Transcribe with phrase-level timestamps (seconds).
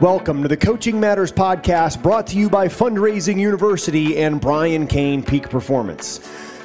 [0.00, 5.22] Welcome to the Coaching Matters podcast brought to you by Fundraising University and Brian Cain
[5.22, 6.18] Peak Performance.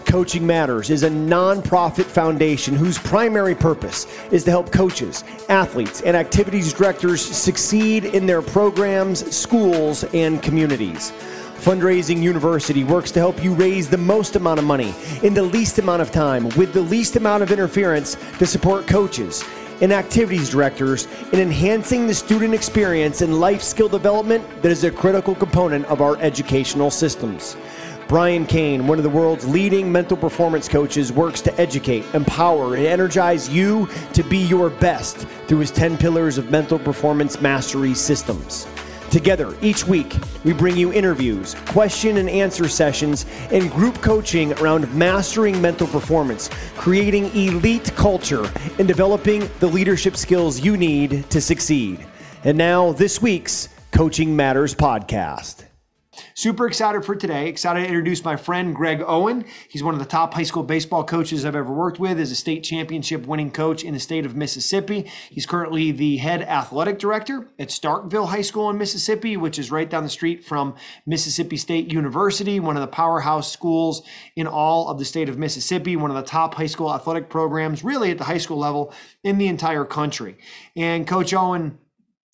[0.06, 6.18] Coaching Matters is a nonprofit foundation whose primary purpose is to help coaches, athletes, and
[6.18, 11.12] activities directors succeed in their programs, schools, and communities.
[11.60, 15.78] Fundraising University works to help you raise the most amount of money in the least
[15.78, 19.44] amount of time with the least amount of interference to support coaches
[19.82, 24.92] and activities directors in enhancing the student experience and life skill development that is a
[24.92, 27.56] critical component of our educational systems.
[28.10, 32.88] Brian Cain, one of the world's leading mental performance coaches, works to educate, empower, and
[32.88, 38.66] energize you to be your best through his 10 pillars of mental performance mastery systems.
[39.10, 44.94] Together, each week, we bring you interviews, question and answer sessions, and group coaching around
[44.94, 52.06] mastering mental performance, creating elite culture, and developing the leadership skills you need to succeed.
[52.44, 55.69] And now, this week's Coaching Matters podcast.
[56.34, 57.48] Super excited for today.
[57.48, 59.46] Excited to introduce my friend Greg Owen.
[59.70, 62.20] He's one of the top high school baseball coaches I've ever worked with.
[62.20, 65.10] Is a state championship winning coach in the state of Mississippi.
[65.30, 69.90] He's currently the head athletic director at Starkville High School in Mississippi, which is right
[69.90, 70.76] down the street from
[71.06, 74.02] Mississippi State University, one of the powerhouse schools
[74.36, 77.84] in all of the state of Mississippi, one of the top high school athletic programs,
[77.84, 80.38] really at the high school level in the entire country.
[80.76, 81.80] And Coach Owen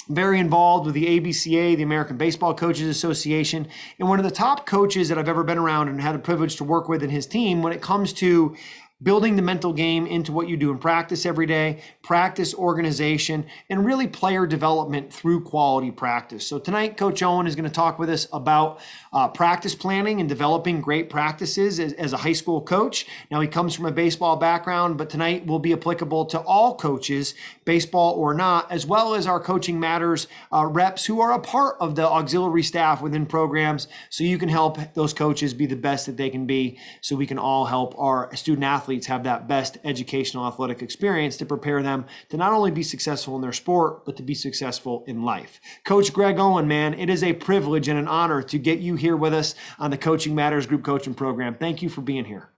[0.10, 3.68] very involved with the ABCA, the American Baseball Coaches Association,
[4.00, 6.56] and one of the top coaches that I've ever been around and had the privilege
[6.58, 8.56] to work with in his team when it comes to
[9.06, 13.86] building the mental game into what you do in practice every day, practice organization, and
[13.86, 16.46] really player development through quality practice.
[16.46, 18.80] So, tonight, Coach Owen is going to talk with us about
[19.14, 23.06] uh, practice planning and developing great practices as, as, a high school coach.
[23.30, 27.36] Now, he comes from a baseball background, but tonight will be applicable to all coaches,
[27.64, 31.78] baseball or not, as well as our Coaching Matters uh, reps who are a part
[31.80, 33.88] of the auxiliary staff within programs.
[34.10, 37.28] So, you can help those coaches be the best that they can be so we
[37.28, 41.84] can all help our student athletes athletes have that best educational athletic experience to prepare
[41.84, 45.60] them to not only be successful in their sport, but to be successful in life.
[45.84, 49.18] Coach Greg Owen, man, it is a privilege and an honor to get you here
[49.18, 51.56] with us on the Coaching Matters Group Coaching Program.
[51.56, 52.54] Thank you for being here.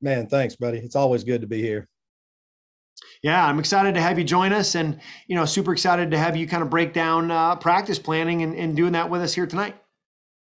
[0.00, 0.78] Man, thanks, buddy.
[0.78, 1.88] It's always good to be here.
[3.22, 4.98] Yeah, I'm excited to have you join us, and
[5.28, 8.56] you know, super excited to have you kind of break down uh, practice planning and,
[8.56, 9.76] and doing that with us here tonight.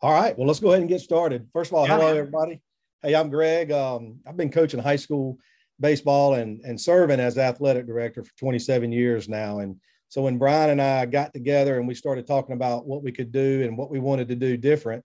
[0.01, 1.49] All right, well, let's go ahead and get started.
[1.53, 2.17] First of all, yeah, hello man.
[2.17, 2.63] everybody.
[3.03, 3.71] Hey, I'm Greg.
[3.73, 5.39] Um, I've been coaching high school
[5.79, 9.59] baseball and, and serving as athletic director for 27 years now.
[9.59, 9.77] And
[10.09, 13.31] so when Brian and I got together and we started talking about what we could
[13.31, 15.05] do and what we wanted to do different,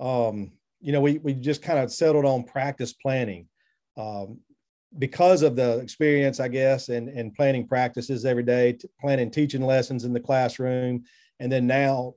[0.00, 0.50] um,
[0.80, 3.46] you know, we, we just kind of settled on practice planning.
[3.96, 4.40] Um,
[4.98, 10.04] because of the experience, I guess, and, and planning practices every day, planning teaching lessons
[10.04, 11.04] in the classroom,
[11.38, 12.14] and then now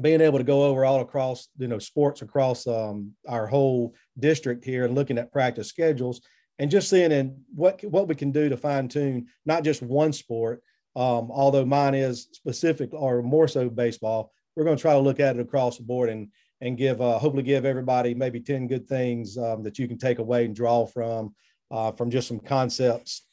[0.00, 4.64] being able to go over all across, you know, sports across um, our whole district
[4.64, 6.20] here and looking at practice schedules
[6.58, 10.12] and just seeing in what what we can do to fine tune not just one
[10.12, 10.62] sport.
[10.96, 15.18] Um, although mine is specific or more so baseball, we're going to try to look
[15.18, 16.28] at it across the board and
[16.60, 20.18] and give uh, hopefully give everybody maybe ten good things um, that you can take
[20.18, 21.34] away and draw from
[21.70, 23.26] uh, from just some concepts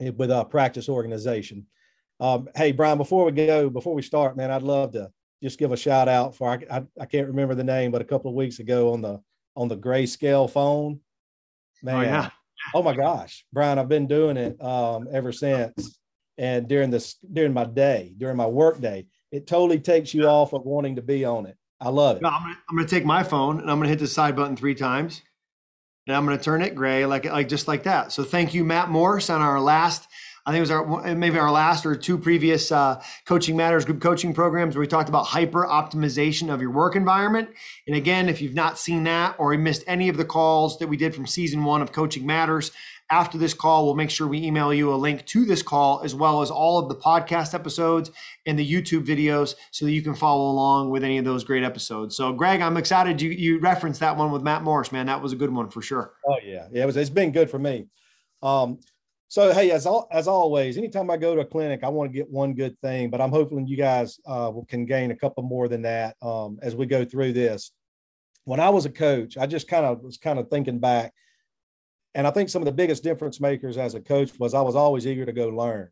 [0.00, 1.66] with a practice organization.
[2.20, 5.70] Um, hey Brian, before we go, before we start, man, I'd love to just give
[5.70, 8.34] a shout out for I, I, I, can't remember the name, but a couple of
[8.34, 9.20] weeks ago on the
[9.58, 11.00] on the grayscale phone.
[11.82, 12.30] Man, oh, yeah.
[12.74, 15.98] oh my gosh, Brian, I've been doing it um, ever since.
[16.38, 20.52] And during this during my day, during my work day, it totally takes you off
[20.52, 21.56] of wanting to be on it.
[21.80, 22.22] I love it.
[22.22, 24.56] No, I'm, gonna, I'm gonna take my phone and I'm gonna hit the side button
[24.56, 25.22] three times,
[26.06, 28.12] and I'm gonna turn it gray like like just like that.
[28.12, 30.06] So thank you, Matt Morse, on our last
[30.48, 34.00] I think it was our maybe our last or two previous uh, coaching matters group
[34.00, 37.50] coaching programs where we talked about hyper optimization of your work environment.
[37.86, 40.88] And again, if you've not seen that or you missed any of the calls that
[40.88, 42.70] we did from season one of Coaching Matters,
[43.10, 46.14] after this call, we'll make sure we email you a link to this call as
[46.14, 48.10] well as all of the podcast episodes
[48.46, 51.62] and the YouTube videos so that you can follow along with any of those great
[51.62, 52.16] episodes.
[52.16, 55.04] So, Greg, I'm excited you you referenced that one with Matt Morris, man.
[55.06, 56.14] That was a good one for sure.
[56.26, 56.96] Oh yeah, yeah, it was.
[56.96, 57.88] It's been good for me.
[58.42, 58.78] Um,
[59.28, 62.30] so hey, as as always, anytime I go to a clinic, I want to get
[62.30, 65.82] one good thing, but I'm hoping you guys uh, can gain a couple more than
[65.82, 67.70] that um, as we go through this.
[68.44, 71.12] When I was a coach, I just kind of was kind of thinking back,
[72.14, 74.76] and I think some of the biggest difference makers as a coach was I was
[74.76, 75.90] always eager to go learn.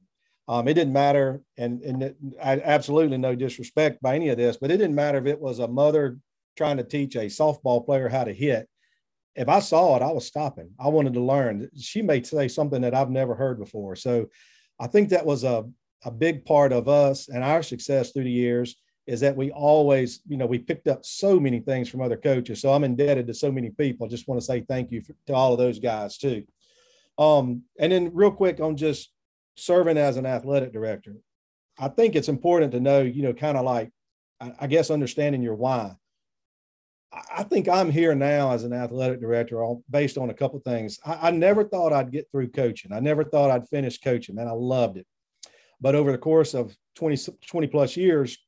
[0.49, 4.57] Um, it didn't matter, and and it, I absolutely no disrespect by any of this,
[4.57, 6.19] but it didn't matter if it was a mother
[6.57, 8.67] trying to teach a softball player how to hit
[9.37, 10.71] if I saw it, I was stopping.
[10.79, 11.69] I wanted to learn.
[11.79, 13.95] She may say something that I've never heard before.
[13.95, 14.31] So
[14.81, 15.65] I think that was a,
[16.05, 20.21] a big part of us and our success through the years is that we always,
[20.27, 22.61] you know, we picked up so many things from other coaches.
[22.61, 24.07] So I'm indebted to so many people.
[24.07, 26.45] I just want to say thank you for, to all of those guys too.
[27.19, 29.13] Um, and then real quick on just
[29.57, 31.15] serving as an athletic director,
[31.79, 33.91] I think it's important to know, you know, kind of like,
[34.41, 35.95] I guess, understanding your why.
[37.13, 40.99] I think I'm here now as an athletic director based on a couple things.
[41.05, 42.93] I, I, never thought I'd get through coaching.
[42.93, 44.49] I never thought I'd finish coaching, man.
[44.49, 45.07] I loved it.
[45.81, 48.39] But over the course of 20, 20 plus years,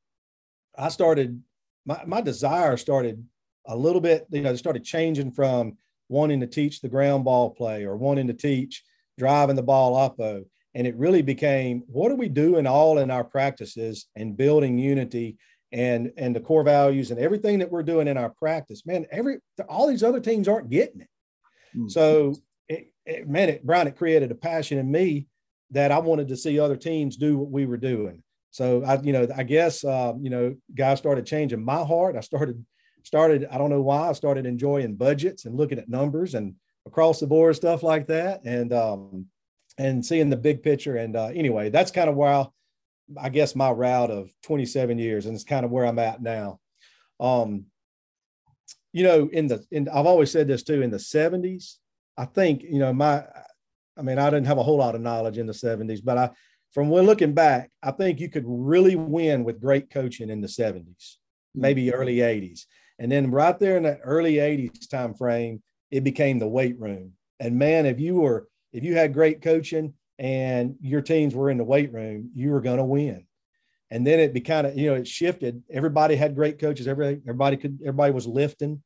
[0.76, 1.42] I started,
[1.86, 3.24] my, my desire started
[3.66, 5.76] a little bit, you know, started changing from
[6.08, 8.82] wanting to teach the ground ball play or wanting to teach
[9.18, 10.44] driving the ball oppo.
[10.74, 15.36] And it really became what are we doing all in our practices and building unity
[15.72, 19.38] and and the core values and everything that we're doing in our practice man every
[19.68, 21.08] all these other teams aren't getting it
[21.76, 21.88] mm-hmm.
[21.88, 22.34] so
[22.68, 25.26] it, it, man it brian it created a passion in me
[25.70, 29.12] that i wanted to see other teams do what we were doing so I, you
[29.12, 32.16] know, I guess uh, you know, guys started changing my heart.
[32.16, 32.64] I started
[33.02, 36.54] started, I don't know why, I started enjoying budgets and looking at numbers and
[36.86, 39.26] across the board stuff like that, and um,
[39.76, 40.96] and seeing the big picture.
[40.96, 42.46] And uh, anyway, that's kind of where
[43.20, 46.60] I, guess my route of 27 years, and it's kind of where I'm at now.
[47.20, 47.66] Um,
[48.92, 50.82] you know, in the in I've always said this too.
[50.82, 51.76] In the 70s,
[52.16, 53.24] I think you know my,
[53.96, 56.30] I mean, I didn't have a whole lot of knowledge in the 70s, but I
[56.72, 60.48] from when looking back, I think you could really win with great coaching in the
[60.48, 61.60] 70s, mm-hmm.
[61.60, 62.66] maybe early 80s.
[62.98, 67.12] And then right there in that early 80s time frame, it became the weight room.
[67.40, 71.58] And man, if you were if you had great coaching and your teams were in
[71.58, 73.24] the weight room, you were going to win.
[73.90, 75.62] And then it be kind of, you know, it shifted.
[75.70, 76.86] Everybody had great coaches.
[76.86, 78.82] Everybody, everybody could, everybody was lifting.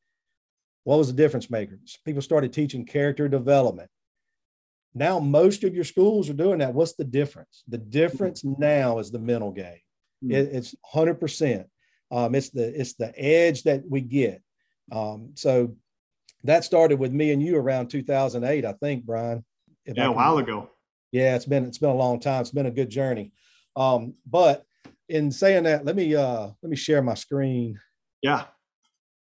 [0.84, 1.98] What was the difference makers?
[2.04, 3.90] People started teaching character development.
[4.94, 6.74] Now, most of your schools are doing that.
[6.74, 7.64] What's the difference?
[7.66, 8.60] The difference mm-hmm.
[8.60, 9.80] now is the mental game.
[10.22, 10.32] Mm-hmm.
[10.32, 11.64] It, it's 100%.
[12.10, 14.42] Um, it's the it's the edge that we get.
[14.92, 15.74] Um, so
[16.44, 19.44] that started with me and you around 2008, I think, Brian.
[19.86, 20.68] Yeah, a while ago.
[21.12, 22.40] Yeah, it's been it's been a long time.
[22.40, 23.32] It's been a good journey.
[23.76, 24.64] Um, but
[25.08, 27.78] in saying that, let me uh let me share my screen.
[28.22, 28.44] Yeah.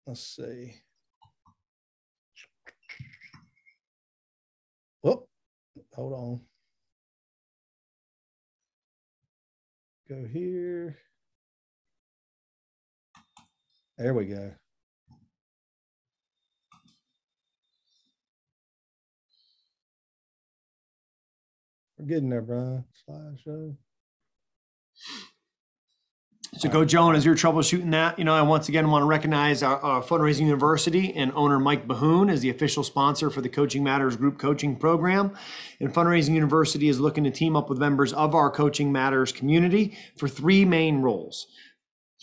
[0.07, 0.73] Let's see.
[5.01, 5.27] Whoop.
[5.95, 6.41] Hold on.
[10.07, 10.97] Go here.
[13.97, 14.51] There we go.
[21.97, 22.83] We're getting there, Brian.
[23.09, 23.75] Slideshow.
[26.57, 29.61] So, go, Joan, as you're troubleshooting that, you know, I once again want to recognize
[29.61, 33.83] our, our, Fundraising University and owner Mike Bahoon as the official sponsor for the Coaching
[33.83, 35.35] Matters Group Coaching Program.
[35.81, 39.97] And Fundraising University is looking to team up with members of our Coaching Matters community
[40.15, 41.47] for three main roles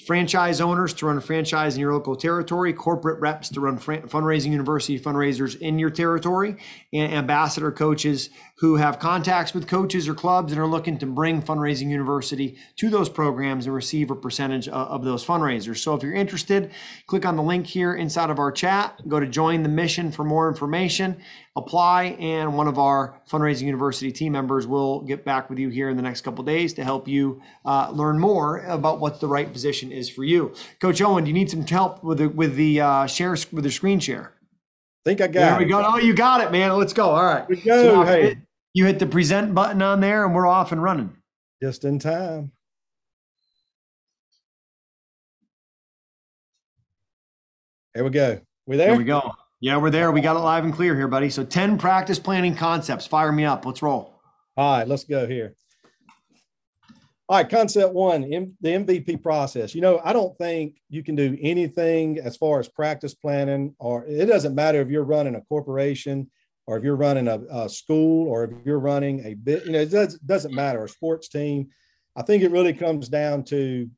[0.06, 4.50] franchise owners to run a franchise in your local territory, corporate reps to run fundraising
[4.50, 6.56] university fundraisers in your territory,
[6.92, 11.42] and ambassador coaches who have contacts with coaches or clubs and are looking to bring
[11.42, 15.78] fundraising university to those programs and receive a percentage of those fundraisers.
[15.78, 16.70] So if you're interested,
[17.06, 20.22] click on the link here inside of our chat, go to join the mission for
[20.22, 21.20] more information,
[21.56, 25.88] apply, and one of our fundraising university team members will get back with you here
[25.88, 29.52] in the next couple days to help you uh, learn more about what the right
[29.52, 30.54] position is for you.
[30.80, 33.70] Coach Owen, do you need some help with the with the uh, share with the
[33.70, 34.34] screen share?
[35.04, 35.82] Think I got there we go.
[35.84, 36.72] Oh, you got it, man.
[36.72, 37.10] Let's go.
[37.10, 37.48] All right.
[37.48, 37.82] We go.
[37.82, 38.38] So hey.
[38.74, 41.14] You hit the present button on there and we're off and running.
[41.62, 42.52] Just in time.
[47.94, 48.40] There we go.
[48.66, 48.88] We there?
[48.88, 49.32] There we go.
[49.60, 50.10] Yeah, we're there.
[50.10, 51.28] We got it live and clear here, buddy.
[51.28, 53.06] So 10 practice planning concepts.
[53.06, 53.66] Fire me up.
[53.66, 54.18] Let's roll.
[54.56, 55.54] All right, let's go here.
[57.32, 59.74] All right, concept one, M- the MVP process.
[59.74, 64.04] You know, I don't think you can do anything as far as practice planning, or
[64.04, 66.30] it doesn't matter if you're running a corporation
[66.66, 69.80] or if you're running a, a school or if you're running a bit, you know,
[69.80, 71.68] it does, doesn't matter, a sports team.
[72.14, 73.88] I think it really comes down to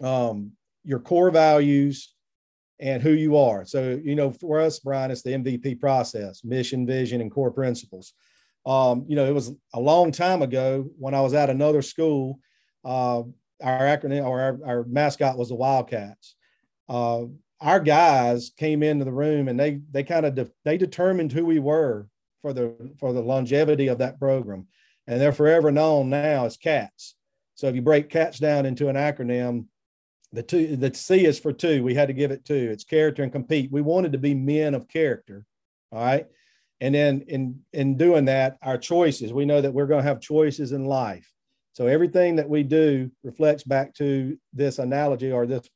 [0.00, 0.50] um,
[0.82, 2.12] your core values
[2.80, 3.64] and who you are.
[3.64, 8.12] So, you know, for us, Brian, it's the MVP process, mission, vision, and core principles.
[8.66, 12.38] Um, you know, it was a long time ago when I was at another school.
[12.84, 13.22] Uh,
[13.62, 16.34] our acronym or our, our, mascot was the Wildcats.
[16.88, 17.24] Uh,
[17.60, 21.44] our guys came into the room and they they kind of de- they determined who
[21.44, 22.06] we were
[22.40, 24.66] for the for the longevity of that program,
[25.06, 27.16] and they're forever known now as Cats.
[27.54, 29.66] So if you break Cats down into an acronym,
[30.32, 31.82] the two the C is for two.
[31.82, 32.70] We had to give it two.
[32.72, 33.70] It's character and compete.
[33.70, 35.44] We wanted to be men of character.
[35.92, 36.26] All right.
[36.80, 40.20] And then in in doing that, our choices, we know that we're going to have
[40.20, 41.30] choices in life.
[41.72, 45.68] So everything that we do reflects back to this analogy or this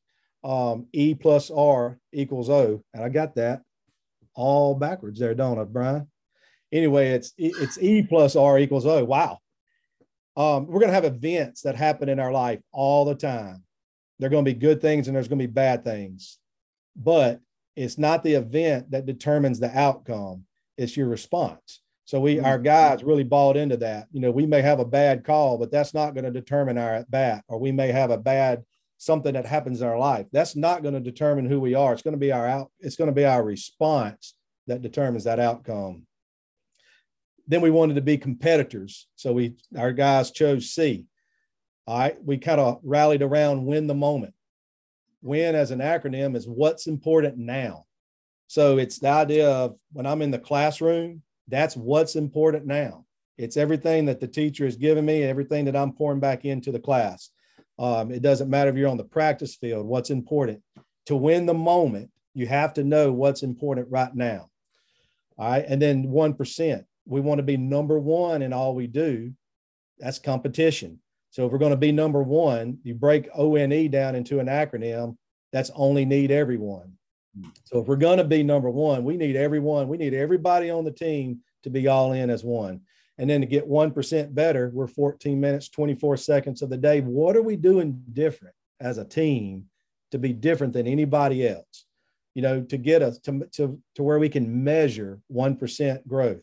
[0.43, 2.83] um, E plus R equals O.
[2.93, 3.63] And I got that
[4.35, 6.09] all backwards there, don't I, Brian?
[6.73, 9.05] Anyway, it's it's E plus R equals O.
[9.05, 9.39] Wow.
[10.37, 13.63] Um, we're going to have events that happen in our life all the time.
[14.19, 16.39] They're going to be good things and there's going to be bad things.
[16.97, 17.41] But
[17.77, 20.45] it's not the event that determines the outcome,
[20.77, 21.81] it's your response.
[22.05, 22.65] So we our mm-hmm.
[22.65, 24.09] guys really bought into that.
[24.13, 26.95] You know, we may have a bad call, but that's not going to determine our
[26.95, 28.65] at bat, or we may have a bad
[28.99, 30.27] something that happens in our life.
[30.33, 31.93] That's not going to determine who we are.
[31.93, 34.35] It's going to be our out, it's going to be our response
[34.67, 36.07] that determines that outcome.
[37.47, 39.07] Then we wanted to be competitors.
[39.17, 41.07] So we our guys chose C.
[41.87, 42.17] All right.
[42.25, 44.33] We kind of rallied around win the moment.
[45.21, 47.84] Win as an acronym is what's important now.
[48.55, 53.05] So it's the idea of when I'm in the classroom, that's what's important now.
[53.37, 56.79] It's everything that the teacher has given me, everything that I'm pouring back into the
[56.79, 57.31] class.
[57.81, 60.63] Um, it doesn't matter if you're on the practice field, what's important.
[61.07, 64.51] To win the moment, you have to know what's important right now.
[65.37, 65.65] All right.
[65.67, 69.33] And then 1%, we want to be number one in all we do.
[69.99, 71.01] That's competition.
[71.31, 75.17] So if we're going to be number one, you break ONE down into an acronym.
[75.53, 76.99] That's only need everyone.
[77.65, 80.85] So if we're going to be number one, we need everyone, we need everybody on
[80.85, 82.81] the team to be all in as one.
[83.19, 87.01] And then to get 1% better, we're 14 minutes, 24 seconds of the day.
[87.01, 89.67] What are we doing different as a team
[90.11, 91.87] to be different than anybody else?
[92.35, 96.43] You know, to get us to, to, to where we can measure 1% growth.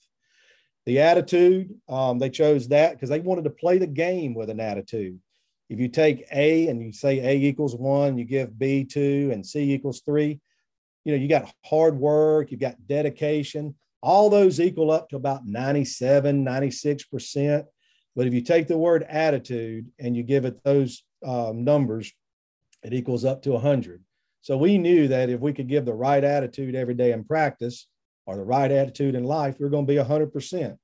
[0.86, 4.60] The attitude, um, they chose that because they wanted to play the game with an
[4.60, 5.20] attitude.
[5.70, 9.46] If you take A and you say A equals one, you give B two and
[9.46, 10.40] C equals three,
[11.04, 15.46] you know, you got hard work, you've got dedication, all those equal up to about
[15.46, 17.64] 97, 96%.
[18.16, 22.12] But if you take the word attitude and you give it those um, numbers,
[22.84, 24.04] it equals up to 100.
[24.42, 27.88] So we knew that if we could give the right attitude every day in practice
[28.26, 30.78] or the right attitude in life, we are going to be 100%.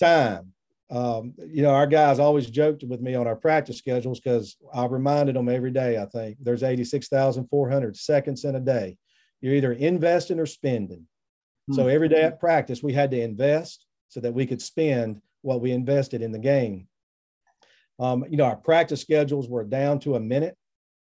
[0.00, 0.52] Time.
[0.88, 4.92] Um, you know, our guys always joked with me on our practice schedules because I've
[4.92, 8.96] reminded them every day, I think there's 86,400 seconds in a day.
[9.40, 11.06] You're either investing or spending.
[11.68, 11.74] Hmm.
[11.74, 15.60] So every day at practice, we had to invest so that we could spend what
[15.60, 16.88] we invested in the game.
[17.98, 20.56] Um, you know, our practice schedules were down to a minute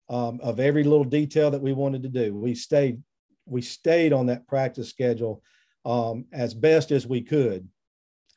[0.08, 2.34] um, of every little detail that we wanted to do.
[2.34, 3.02] We stayed,
[3.46, 5.42] we stayed on that practice schedule
[5.84, 7.68] um, as best as we could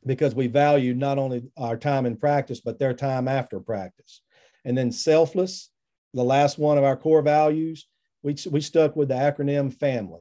[0.06, 4.22] because we value not only our time in practice, but their time after practice.
[4.64, 5.70] And then selfless,
[6.14, 7.88] the last one of our core values,
[8.28, 10.20] we, we stuck with the acronym family.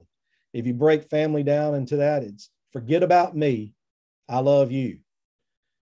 [0.53, 3.75] If you break family down into that, it's forget about me,
[4.29, 5.01] I love you.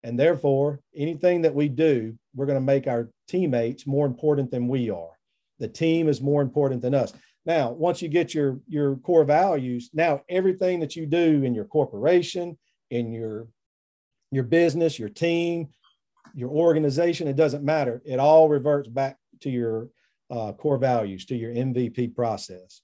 [0.03, 4.67] And therefore, anything that we do, we're going to make our teammates more important than
[4.67, 5.13] we are.
[5.61, 7.13] The team is more important than us.
[7.47, 11.67] Now, once you get your, your core values, now everything that you do in your
[11.67, 12.59] corporation,
[12.91, 13.47] in your,
[14.33, 15.69] your business, your team,
[16.35, 18.03] your organization, it doesn't matter.
[18.05, 19.89] It all reverts back to your
[20.30, 22.82] uh, core values to your MVP process.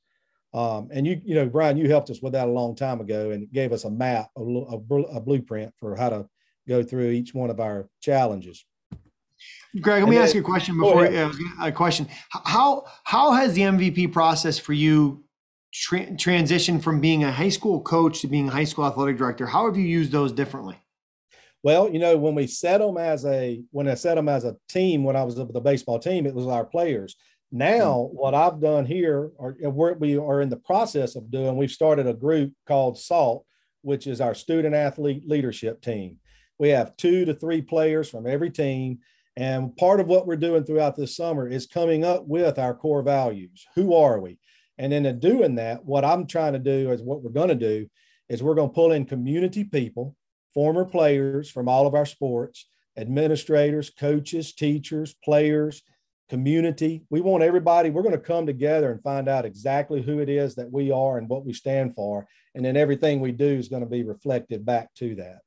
[0.52, 3.32] Um, and you, you know, Brian, you helped us with that a long time ago
[3.32, 6.28] and gave us a map, a, a, a blueprint for how to
[6.68, 8.64] go through each one of our challenges.
[9.80, 12.06] Greg, let me then, ask you a question before uh, a question.
[12.30, 15.24] How how has the MVP process for you
[15.72, 19.46] tra- transitioned from being a high school coach to being a high school athletic director?
[19.46, 20.76] How have you used those differently?
[21.64, 24.56] Well, you know, when we set them as a when I set them as a
[24.68, 27.16] team, when I was with the baseball team, it was our players.
[27.54, 28.16] Now, mm-hmm.
[28.16, 29.56] what I've done here, or
[29.94, 33.46] we are in the process of doing, we've started a group called SALT,
[33.82, 36.16] which is our student athlete leadership team.
[36.58, 38.98] We have two to three players from every team.
[39.36, 43.02] And part of what we're doing throughout this summer is coming up with our core
[43.02, 43.64] values.
[43.76, 44.38] Who are we?
[44.76, 47.88] And in doing that, what I'm trying to do is what we're going to do
[48.28, 50.16] is we're going to pull in community people,
[50.54, 55.82] former players from all of our sports, administrators, coaches, teachers, players,
[56.28, 57.04] community.
[57.10, 60.54] We want everybody, we're going to come together and find out exactly who it is
[60.54, 62.26] that we are and what we stand for.
[62.54, 65.38] And then everything we do is going to be reflected back to that.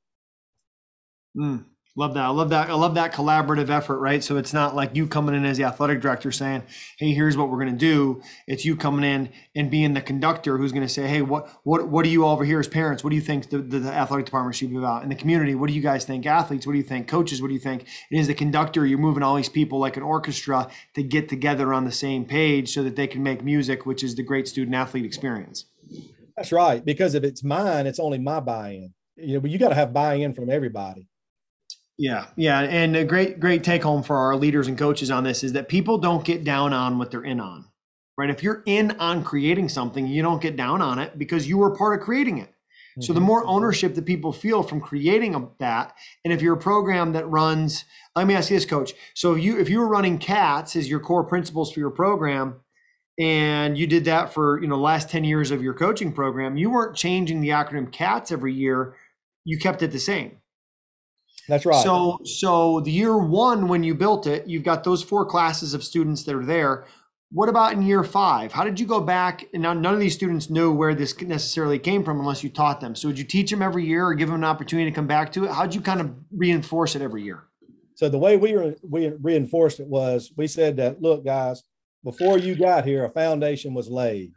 [1.37, 1.65] Mm.
[1.97, 2.25] Love that.
[2.25, 2.69] I love that.
[2.69, 4.23] I love that collaborative effort, right?
[4.23, 6.61] So it's not like you coming in as the athletic director saying,
[6.99, 10.59] "Hey, here's what we're going to do." It's you coming in and being the conductor
[10.59, 13.03] who's going to say, "Hey, what what what do you all over here as parents?
[13.03, 15.01] What do you think the, the, the athletic department should be about?
[15.01, 16.27] In the community, what do you guys think?
[16.27, 17.07] Athletes, what do you think?
[17.07, 18.85] Coaches, what do you think?" It is the conductor.
[18.85, 22.75] You're moving all these people like an orchestra to get together on the same page
[22.75, 25.65] so that they can make music, which is the great student athlete experience.
[26.35, 26.85] That's right.
[26.85, 28.93] Because if it's mine, it's only my buy-in.
[29.15, 31.07] You know, but you got to have buy-in from everybody
[31.97, 35.43] Yeah, yeah, and a great great take home for our leaders and coaches on this
[35.43, 37.65] is that people don't get down on what they're in on.
[38.17, 38.29] Right?
[38.29, 41.75] If you're in on creating something, you don't get down on it because you were
[41.75, 42.53] part of creating it.
[42.99, 43.27] So the mm-hmm.
[43.27, 45.93] more ownership that people feel from creating a, that,
[46.25, 47.85] and if you're a program that runs,
[48.15, 48.93] let me ask you this, coach.
[49.13, 52.61] So if you if you were running CATS as your core principles for your program,
[53.19, 56.71] and you did that for you know last 10 years of your coaching program, you
[56.71, 58.95] weren't changing the acronym CATS every year.
[59.45, 60.39] You kept it the same.
[61.47, 61.83] That's right.
[61.83, 65.83] So so the year one when you built it, you've got those four classes of
[65.83, 66.85] students that are there.
[67.31, 68.53] What about in year five?
[68.53, 69.45] How did you go back?
[69.53, 72.79] And now none of these students know where this necessarily came from unless you taught
[72.79, 72.95] them.
[72.95, 75.31] So would you teach them every year or give them an opportunity to come back
[75.33, 75.51] to it?
[75.51, 77.43] How'd you kind of reinforce it every year?
[77.95, 81.63] So the way we re- we reinforced it was we said that look, guys,
[82.03, 84.31] before you got here, a foundation was laid.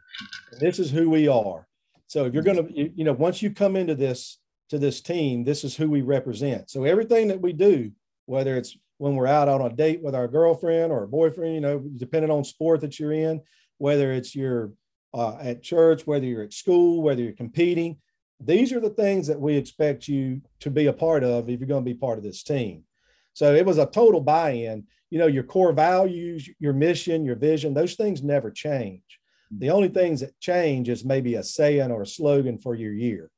[0.59, 1.67] This is who we are.
[2.07, 4.39] So if you're going to, you know, once you come into this
[4.71, 6.69] to this team, this is who we represent.
[6.69, 7.91] So everything that we do,
[8.25, 11.79] whether it's when we're out on a date with our girlfriend or boyfriend, you know,
[11.97, 13.41] depending on sport that you're in,
[13.79, 14.71] whether it's you're
[15.13, 17.97] uh, at church, whether you're at school, whether you're competing,
[18.39, 21.67] these are the things that we expect you to be a part of if you're
[21.67, 22.85] going to be part of this team.
[23.33, 24.85] So it was a total buy-in.
[25.09, 29.19] You know, your core values, your mission, your vision, those things never change.
[29.51, 33.29] The only things that change is maybe a saying or a slogan for your year.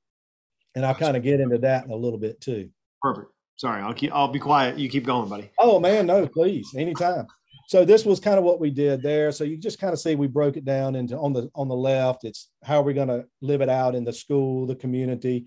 [0.75, 2.69] And I'll kind of get into that in a little bit too.
[3.01, 3.27] Perfect.
[3.57, 4.13] Sorry, I'll keep.
[4.13, 4.77] I'll be quiet.
[4.77, 5.51] You keep going, buddy.
[5.59, 7.27] Oh man, no, please, anytime.
[7.67, 9.31] So this was kind of what we did there.
[9.31, 11.75] So you just kind of see we broke it down into on the on the
[11.75, 12.23] left.
[12.23, 15.45] It's how are we going to live it out in the school, the community,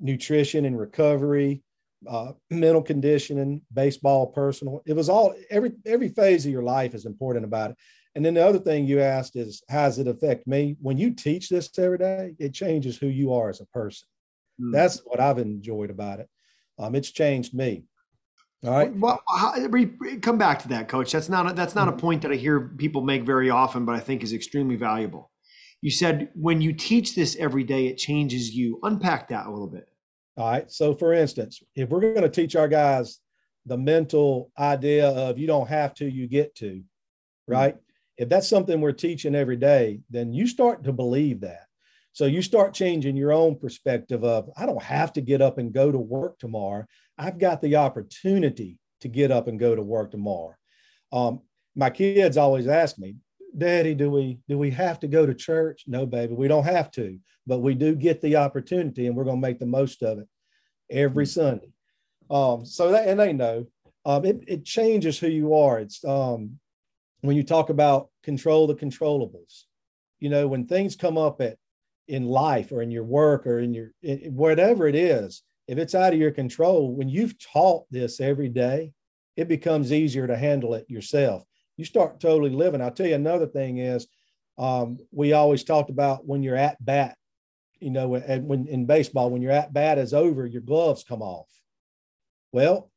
[0.00, 1.62] nutrition and recovery,
[2.08, 4.82] uh, mental conditioning, baseball, personal.
[4.86, 7.76] It was all every every phase of your life is important about it.
[8.14, 10.76] And then the other thing you asked is how does it affect me?
[10.80, 14.06] When you teach this every day, it changes who you are as a person.
[14.60, 14.72] Mm.
[14.72, 16.28] That's what I've enjoyed about it.
[16.78, 17.84] Um, it's changed me.
[18.64, 18.96] All right.
[18.96, 19.54] Well, how,
[20.22, 21.12] come back to that, Coach.
[21.12, 22.00] That's not a, that's not a mm-hmm.
[22.00, 25.30] point that I hear people make very often, but I think is extremely valuable.
[25.82, 28.80] You said when you teach this every day, it changes you.
[28.82, 29.86] Unpack that a little bit.
[30.38, 30.70] All right.
[30.70, 33.20] So, for instance, if we're going to teach our guys
[33.66, 36.82] the mental idea of you don't have to, you get to,
[37.46, 37.74] right?
[37.74, 37.80] Mm-hmm.
[38.16, 41.66] If that's something we're teaching every day, then you start to believe that.
[42.14, 45.72] So you start changing your own perspective of, I don't have to get up and
[45.72, 46.86] go to work tomorrow.
[47.18, 50.54] I've got the opportunity to get up and go to work tomorrow.
[51.12, 51.40] Um,
[51.74, 53.16] my kids always ask me,
[53.58, 55.84] Daddy, do we do we have to go to church?
[55.88, 59.40] No, baby, we don't have to, but we do get the opportunity, and we're going
[59.40, 60.28] to make the most of it
[60.90, 61.40] every mm-hmm.
[61.40, 61.72] Sunday.
[62.30, 63.66] Um, so that and they know
[64.04, 65.80] um, it, it changes who you are.
[65.80, 66.60] It's um,
[67.22, 69.64] when you talk about control the controllables.
[70.20, 71.58] You know, when things come up at
[72.08, 75.94] in life or in your work or in your in, whatever it is if it's
[75.94, 78.92] out of your control when you've taught this every day
[79.36, 81.44] it becomes easier to handle it yourself.
[81.76, 82.80] You start totally living.
[82.80, 84.06] I'll tell you another thing is
[84.58, 87.16] um, we always talked about when you're at bat
[87.80, 91.22] you know and when in baseball when you're at bat is over your gloves come
[91.22, 91.48] off.
[92.52, 92.90] Well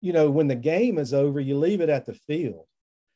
[0.00, 2.66] you know when the game is over you leave it at the field.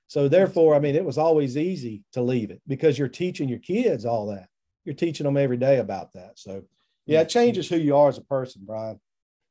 [0.07, 3.59] So therefore i mean it was always easy to leave it because you're teaching your
[3.59, 4.50] kids all that
[4.85, 6.33] you're teaching them every day about that.
[6.37, 6.63] So
[7.07, 9.01] yeah, it changes who you are as a person, Brian.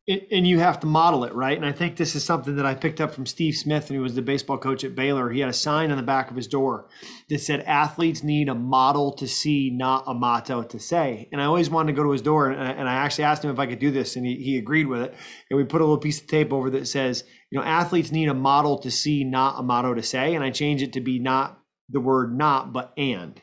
[0.07, 1.55] It, and you have to model it, right?
[1.55, 4.15] And I think this is something that I picked up from Steve Smith, who was
[4.15, 5.29] the baseball coach at Baylor.
[5.29, 6.87] He had a sign on the back of his door
[7.29, 11.45] that said, "Athletes need a model to see, not a motto to say." And I
[11.45, 13.67] always wanted to go to his door, and, and I actually asked him if I
[13.67, 15.13] could do this, and he, he agreed with it.
[15.51, 18.29] And we put a little piece of tape over that says, "You know, athletes need
[18.29, 21.19] a model to see, not a motto to say." And I changed it to be
[21.19, 23.39] not the word "not," but "and."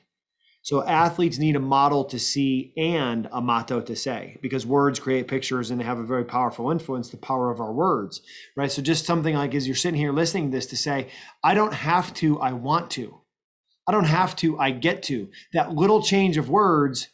[0.67, 5.29] So athletes need a model to see and a motto to say because words create
[5.29, 8.21] pictures and they have a very powerful influence, the power of our words,
[8.57, 8.69] right?
[8.69, 11.07] So just something like as you're sitting here listening to this to say,
[11.45, 13.21] I don't have to, I want to.
[13.87, 15.29] I don't have to, I get to.
[15.53, 17.11] That little change of words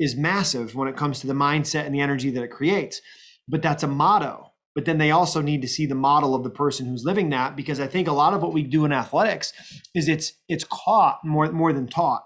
[0.00, 3.00] is massive when it comes to the mindset and the energy that it creates.
[3.46, 4.50] But that's a motto.
[4.74, 7.54] But then they also need to see the model of the person who's living that
[7.54, 9.52] because I think a lot of what we do in athletics
[9.94, 12.24] is it's it's caught more more than taught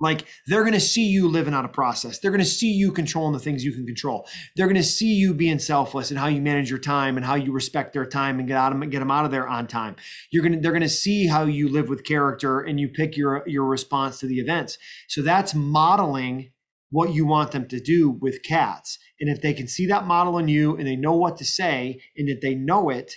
[0.00, 2.18] like they're going to see you living out a process.
[2.18, 4.26] They're going to see you controlling the things you can control.
[4.56, 7.34] They're going to see you being selfless and how you manage your time and how
[7.34, 9.96] you respect their time and get out of get them out of there on time.
[10.32, 13.16] You're going to they're going to see how you live with character and you pick
[13.16, 14.78] your your response to the events.
[15.08, 16.50] So that's modeling
[16.90, 18.98] what you want them to do with cats.
[19.20, 22.00] And if they can see that model in you and they know what to say
[22.16, 23.16] and that they know it,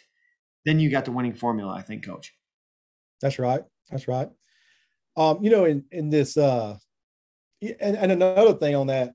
[0.65, 2.33] then you got the winning formula, I think, coach.
[3.21, 3.63] That's right.
[3.89, 4.29] That's right.
[5.15, 6.77] Um, you know, in in this, uh,
[7.61, 9.13] and, and another thing on that,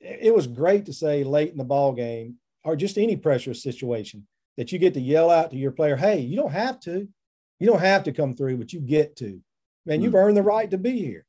[0.00, 4.26] it was great to say late in the ball game or just any pressure situation
[4.56, 7.08] that you get to yell out to your player, hey, you don't have to.
[7.60, 9.40] You don't have to come through, but you get to.
[9.86, 10.22] Man, you've mm.
[10.22, 11.24] earned the right to be here.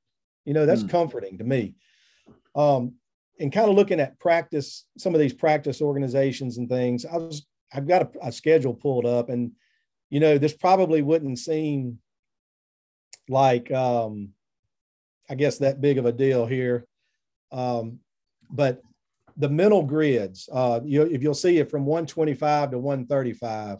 [0.45, 0.89] You know, that's mm.
[0.89, 1.75] comforting to me.
[2.55, 2.95] Um,
[3.39, 7.45] and kind of looking at practice, some of these practice organizations and things, I was
[7.73, 9.51] I've got a, a schedule pulled up, and
[10.09, 11.99] you know, this probably wouldn't seem
[13.29, 14.29] like um,
[15.29, 16.85] I guess that big of a deal here.
[17.51, 17.99] Um,
[18.49, 18.81] but
[19.37, 23.77] the mental grids, uh, you, if you'll see it from 125 to 135.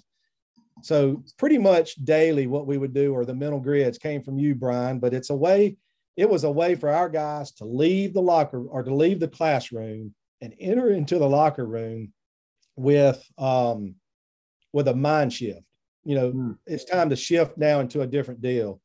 [0.82, 4.56] So pretty much daily, what we would do, or the mental grids came from you,
[4.56, 5.76] Brian, but it's a way,
[6.16, 9.28] it was a way for our guys to leave the locker or to leave the
[9.28, 12.14] classroom and enter into the locker room
[12.78, 13.96] with um,
[14.72, 15.64] with a mind shift.
[16.06, 16.58] You know, mm.
[16.66, 18.80] it's time to shift now into a different deal.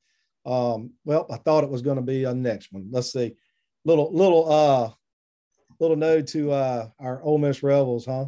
[0.47, 2.89] Um, well, I thought it was going to be a next one.
[2.91, 3.35] Let's see.
[3.85, 4.91] Little little uh
[5.79, 8.27] little node to uh our Ole Miss Rebels, huh?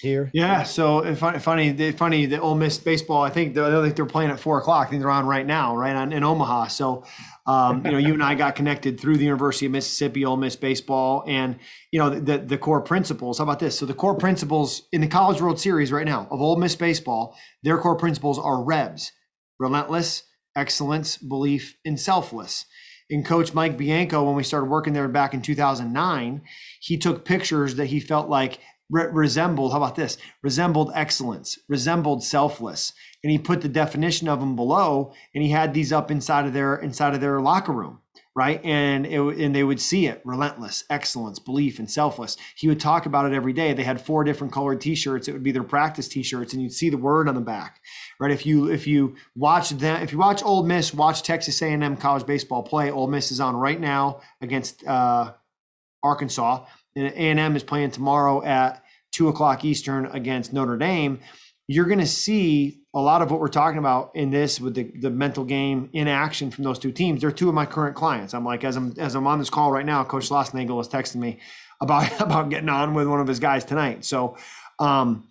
[0.00, 0.32] Here.
[0.34, 0.64] Yeah.
[0.64, 2.26] So funny, funny, funny.
[2.26, 3.22] The Ole Miss baseball.
[3.22, 4.88] I think they're, I think they're playing at four o'clock.
[4.88, 6.66] I think they're on right now, right on in Omaha.
[6.68, 7.04] So,
[7.46, 10.56] um, you know, you and I got connected through the University of Mississippi Ole Miss
[10.56, 11.56] baseball, and
[11.92, 13.38] you know the the core principles.
[13.38, 13.78] How about this?
[13.78, 17.36] So the core principles in the College World Series right now of Ole Miss baseball,
[17.62, 19.12] their core principles are REBS,
[19.60, 20.24] relentless,
[20.56, 22.66] excellence, belief, and selfless.
[23.10, 26.42] And Coach Mike Bianco, when we started working there back in 2009,
[26.80, 28.58] he took pictures that he felt like
[28.90, 30.16] re- resembled, how about this?
[30.42, 32.92] Resembled excellence, resembled selfless.
[33.22, 36.52] And he put the definition of them below and he had these up inside of
[36.52, 38.00] their inside of their locker room
[38.34, 38.64] right?
[38.64, 42.36] And it, and they would see it relentless, excellence, belief, and selfless.
[42.56, 43.72] He would talk about it every day.
[43.72, 45.28] They had four different colored T-shirts.
[45.28, 47.80] It would be their practice T-shirts, and you'd see the word on the back,
[48.18, 48.30] right?
[48.30, 52.26] If you if you watch them, if you watch Ole Miss, watch Texas A&M college
[52.26, 52.90] baseball play.
[52.90, 55.32] Ole Miss is on right now against uh,
[56.02, 56.64] Arkansas,
[56.96, 61.20] and A&M is playing tomorrow at two o'clock Eastern against Notre Dame.
[61.68, 64.92] You're going to see a lot of what we're talking about in this with the,
[65.00, 67.20] the mental game in action from those two teams.
[67.20, 68.34] They're two of my current clients.
[68.34, 71.16] I'm like, as I'm as I'm on this call right now, Coach Schlossnagle is texting
[71.16, 71.38] me
[71.80, 74.04] about about getting on with one of his guys tonight.
[74.04, 74.36] So,
[74.78, 75.28] um,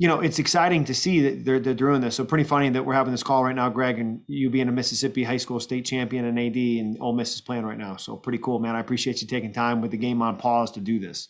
[0.00, 2.14] you know, it's exciting to see that they're they're doing this.
[2.14, 4.72] So pretty funny that we're having this call right now, Greg, and you being a
[4.72, 7.96] Mississippi high school state champion and AD, and Ole Miss is playing right now.
[7.96, 8.74] So pretty cool, man.
[8.74, 11.28] I appreciate you taking time with the game on pause to do this.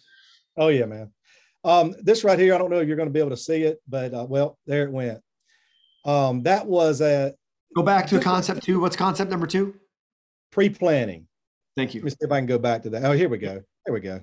[0.56, 1.11] Oh yeah, man.
[1.64, 3.64] Um, this right here, I don't know if you're going to be able to see
[3.64, 5.20] it, but uh, well, there it went.
[6.04, 7.35] Um, that was a
[7.74, 8.78] go back to concept two.
[8.78, 9.74] What's concept number two?
[10.52, 11.26] Pre-planning.
[11.76, 12.02] Thank you.
[12.02, 13.04] Let me see if I can go back to that.
[13.04, 13.62] Oh, here we go.
[13.85, 14.20] Here we go.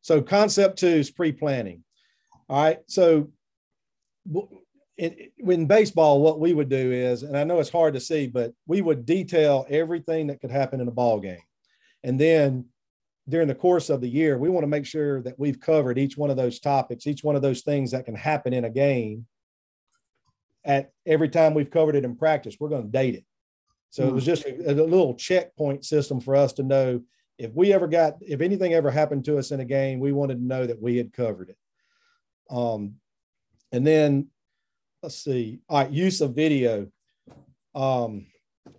[0.00, 1.82] So concept two is pre-planning.
[2.48, 2.78] All right.
[2.86, 3.30] So
[4.96, 8.26] in, in baseball, what we would do is, and I know it's hard to see,
[8.26, 11.42] but we would detail everything that could happen in a ball game.
[12.02, 12.66] And then
[13.28, 16.16] during the course of the year, we want to make sure that we've covered each
[16.16, 19.26] one of those topics, each one of those things that can happen in a game
[20.64, 23.24] at every time we've covered it in practice, we're going to date it.
[23.90, 24.10] So mm-hmm.
[24.10, 27.02] it was just a, a, little checkpoint system for us to know
[27.38, 30.36] if we ever got, if anything ever happened to us in a game, we wanted
[30.36, 31.58] to know that we had covered it.
[32.50, 32.94] Um,
[33.74, 34.28] and then
[35.02, 36.86] let's see, all right, use of video.
[37.74, 38.26] Um,
[38.66, 38.70] I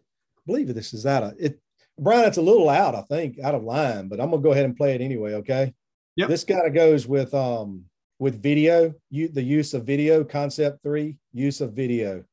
[0.47, 1.59] believe this is out of it.
[1.99, 4.63] Brian, it's a little out, I think, out of line, but I'm gonna go ahead
[4.63, 5.33] and play it anyway.
[5.35, 5.73] Okay.
[6.15, 6.27] Yeah.
[6.27, 7.83] This kind of goes with um
[8.19, 12.23] with video, you, the use of video, concept three, use of video.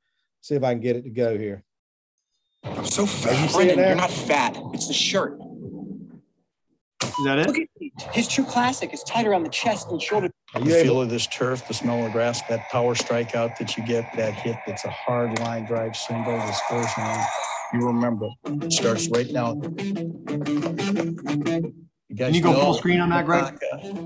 [0.41, 1.65] See if I can get it to go here.
[2.63, 3.45] I'm so fat.
[3.45, 4.57] You Brendan, you're not fat.
[4.73, 5.37] It's the shirt.
[7.03, 7.47] Is that it?
[7.49, 10.31] Look at his true classic is tight around the chest and shoulder.
[10.55, 14.15] The feel of this turf, the smell of grass, that power strikeout that you get,
[14.17, 17.27] that hit that's a hard line drive single, the scores line.
[17.73, 18.29] You remember.
[18.45, 19.55] It starts right now.
[22.09, 23.59] You guys Can you go full screen on that, Greg?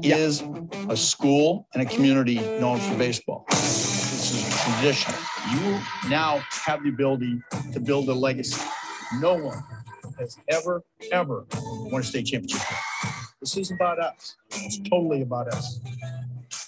[0.05, 0.45] Is
[0.89, 3.45] a school and a community known for baseball.
[3.51, 5.15] This is a tradition.
[5.53, 7.41] You now have the ability
[7.73, 8.63] to build a legacy.
[9.21, 9.65] No one
[10.21, 11.45] has ever, ever
[11.91, 12.63] won a state championship.
[13.41, 14.37] This is about us.
[14.51, 15.81] It's totally about us.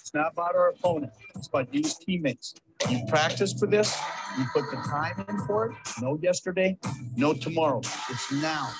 [0.08, 1.12] It's not about our opponent.
[1.36, 2.54] It's about as teammates.
[2.88, 3.94] You practice for this.
[4.38, 5.72] You put the time in for it.
[6.00, 6.78] No yesterday,
[7.14, 7.80] no tomorrow.
[8.08, 8.70] It's now.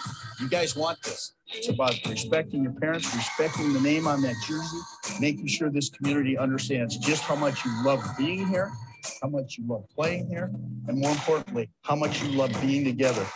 [0.41, 1.35] You guys want this.
[1.49, 4.79] It's about respecting your parents, respecting the name on that jersey,
[5.21, 8.73] making sure this community understands just how much you love being here,
[9.21, 10.51] how much you love playing here,
[10.87, 13.27] and more importantly, how much you love being together.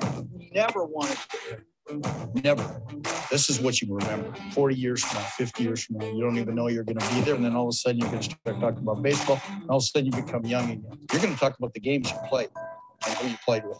[0.00, 1.58] You never wanted to
[2.42, 2.82] Never.
[3.30, 6.06] This is what you remember 40 years from now, 50 years from now.
[6.06, 7.34] You don't even know you're going to be there.
[7.34, 9.40] And then all of a sudden, you're going to start talking about baseball.
[9.48, 10.98] And all of a sudden, you become young again.
[11.12, 12.48] You're going to talk about the games you played
[13.06, 13.78] and who you played with.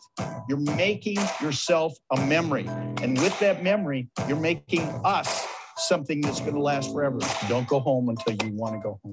[0.48, 2.66] You're making yourself a memory.
[3.02, 7.18] And with that memory, you're making us something that's going to last forever.
[7.48, 9.12] Don't go home until you want to go home.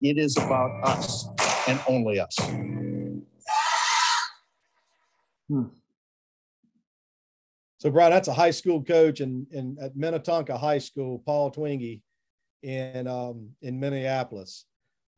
[0.00, 1.28] It is about us
[1.68, 2.36] and only us.
[5.48, 5.64] Hmm.
[7.82, 12.00] So, Brian, that's a high school coach in, in at Minnetonka High School, Paul Twingy,
[12.62, 14.66] in um, in Minneapolis.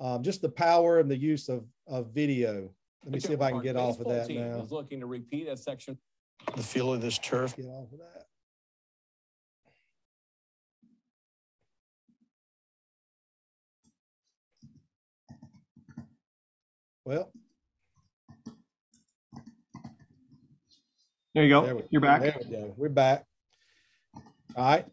[0.01, 2.71] Um, just the power and the use of of video.
[3.05, 4.63] Let me see if I can get off of that now.
[4.63, 5.99] Is looking to repeat a section.
[6.57, 7.55] The feel of this turf.
[7.55, 8.25] Get off of that.
[17.05, 17.31] Well,
[21.35, 21.65] there you go.
[21.65, 22.23] There we, You're back.
[22.23, 22.75] There we go.
[22.77, 23.25] We're back.
[24.57, 24.87] All right.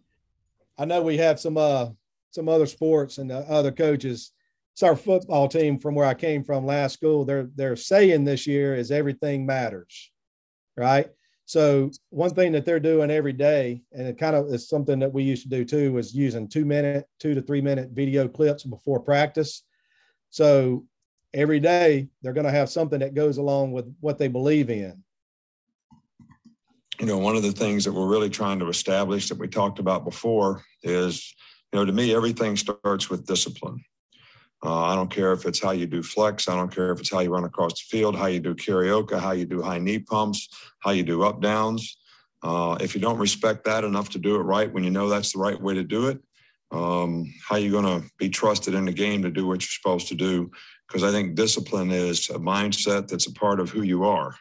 [0.78, 1.90] I know we have some uh
[2.32, 4.32] some other sports and uh, other coaches.
[4.74, 7.26] It's our football team from where I came from last school.
[7.26, 10.12] They're they're saying this year is everything matters,
[10.76, 11.10] right?
[11.46, 15.12] So one thing that they're doing every day, and it kind of is something that
[15.12, 18.64] we used to do too, was using two minute, two to three minute video clips
[18.64, 19.64] before practice.
[20.30, 20.86] So
[21.34, 25.04] every day they're going to have something that goes along with what they believe in.
[27.02, 29.80] You know, one of the things that we're really trying to establish that we talked
[29.80, 31.34] about before is,
[31.74, 33.84] you know, to me, everything starts with discipline.
[34.64, 36.48] Uh, I don't care if it's how you do flex.
[36.48, 39.20] I don't care if it's how you run across the field, how you do karaoke,
[39.20, 41.98] how you do high knee pumps, how you do up downs.
[42.44, 45.34] Uh, if you don't respect that enough to do it right when you know that's
[45.34, 46.22] the right way to do it,
[46.70, 49.70] um, how are you going to be trusted in the game to do what you're
[49.70, 50.52] supposed to do
[50.88, 54.36] because I think discipline is a mindset that's a part of who you are.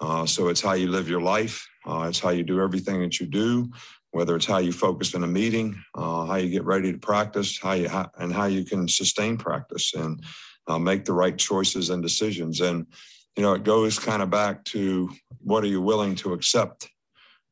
[0.00, 1.66] Uh, so it's how you live your life.
[1.86, 3.68] Uh, it's how you do everything that you do,
[4.12, 7.58] whether it's how you focus in a meeting, uh, how you get ready to practice,
[7.58, 10.22] how you ha- and how you can sustain practice and
[10.66, 12.60] uh, make the right choices and decisions.
[12.60, 12.86] And
[13.36, 16.88] you know, it goes kind of back to what are you willing to accept?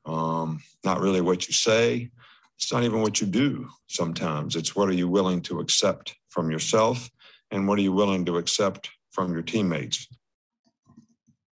[0.04, 2.10] Um, not really what you say.
[2.56, 3.68] It's not even what you do.
[3.86, 7.10] Sometimes it's what are you willing to accept from yourself
[7.50, 10.08] and what are you willing to accept from your teammates?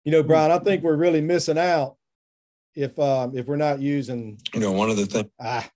[0.05, 1.97] You know, Brian, I think we're really missing out
[2.75, 4.39] if um, if we're not using.
[4.55, 5.31] You know, one of the things.
[5.41, 5.69] I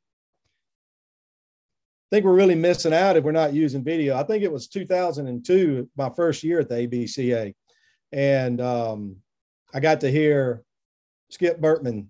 [2.11, 4.17] think we're really missing out if we're not using video.
[4.17, 7.55] I think it was 2002, my first year at the ABCA,
[8.13, 9.17] and um,
[9.75, 10.63] I got to hear
[11.31, 12.07] Skip Bertman,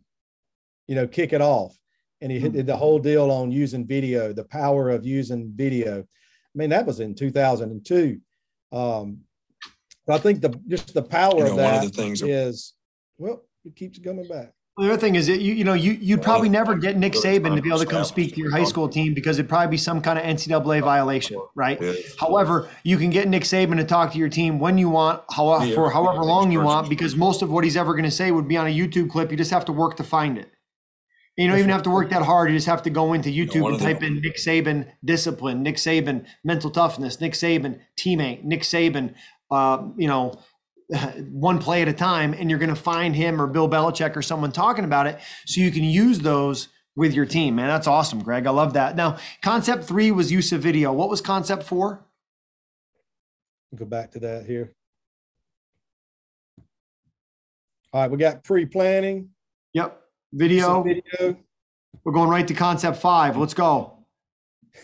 [0.86, 1.76] you know, kick it off,
[2.20, 6.00] and he did the whole deal on using video, the power of using video.
[6.00, 8.20] I mean, that was in 2002.
[8.72, 9.20] Um,
[10.08, 12.74] I think the just the power you know, of that of the things is
[13.18, 14.52] well, it keeps coming back.
[14.78, 17.56] the other thing is that you you know you you'd probably never get Nick Saban
[17.56, 19.76] to be able to come speak to your high school team because it'd probably be
[19.76, 21.82] some kind of NCAA violation, right?
[22.20, 25.58] However, you can get Nick Saban to talk to your team when you want, how,
[25.74, 28.46] for however long you want, because most of what he's ever going to say would
[28.46, 29.30] be on a YouTube clip.
[29.30, 30.50] You just have to work to find it.
[31.36, 32.50] You don't even have to work that hard.
[32.50, 35.62] You just have to go into YouTube you know, and type in Nick Saban discipline,
[35.62, 39.14] Nick Saban mental toughness, Nick Saban teammate, Nick Saban,
[39.50, 40.38] uh, you know,
[41.30, 44.22] one play at a time, and you're going to find him or Bill Belichick or
[44.22, 47.56] someone talking about it, so you can use those with your team.
[47.56, 48.46] Man, that's awesome, Greg.
[48.46, 48.96] I love that.
[48.96, 50.92] Now, concept three was use of video.
[50.92, 52.04] What was concept four?
[53.74, 54.72] Go back to that here.
[57.92, 59.30] All right, we got pre-planning.
[59.74, 60.02] Yep
[60.36, 60.82] video.
[60.82, 61.36] video.
[62.04, 63.36] We're going right to concept five.
[63.36, 63.98] Let's go.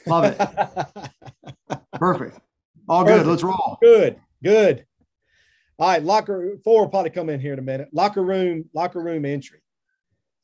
[0.06, 0.38] Love it.
[1.94, 2.38] Perfect.
[2.88, 3.24] All Perfect.
[3.24, 3.30] good.
[3.30, 3.78] Let's roll.
[3.80, 4.18] Good.
[4.42, 4.84] Good.
[5.78, 6.02] All right.
[6.02, 7.88] Locker four will probably come in here in a minute.
[7.92, 9.60] Locker room, locker room entry.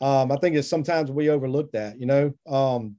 [0.01, 2.33] Um, I think it's sometimes we overlook that, you know.
[2.47, 2.97] Um,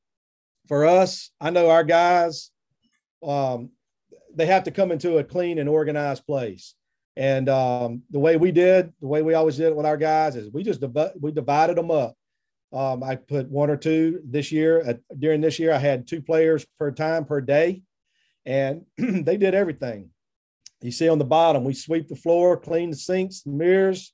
[0.68, 2.52] for us, I know our guys,
[3.24, 3.72] um,
[4.36, 6.76] they have to come into a clean and organized place.
[7.16, 10.36] And um, the way we did, the way we always did it with our guys
[10.36, 10.84] is we just
[11.20, 12.16] we divided them up.
[12.72, 14.82] Um, I put one or two this year.
[14.82, 17.82] At, during this year, I had two players per time per day,
[18.46, 20.12] and they did everything.
[20.82, 24.14] You see on the bottom, we sweep the floor, clean the sinks, the mirrors,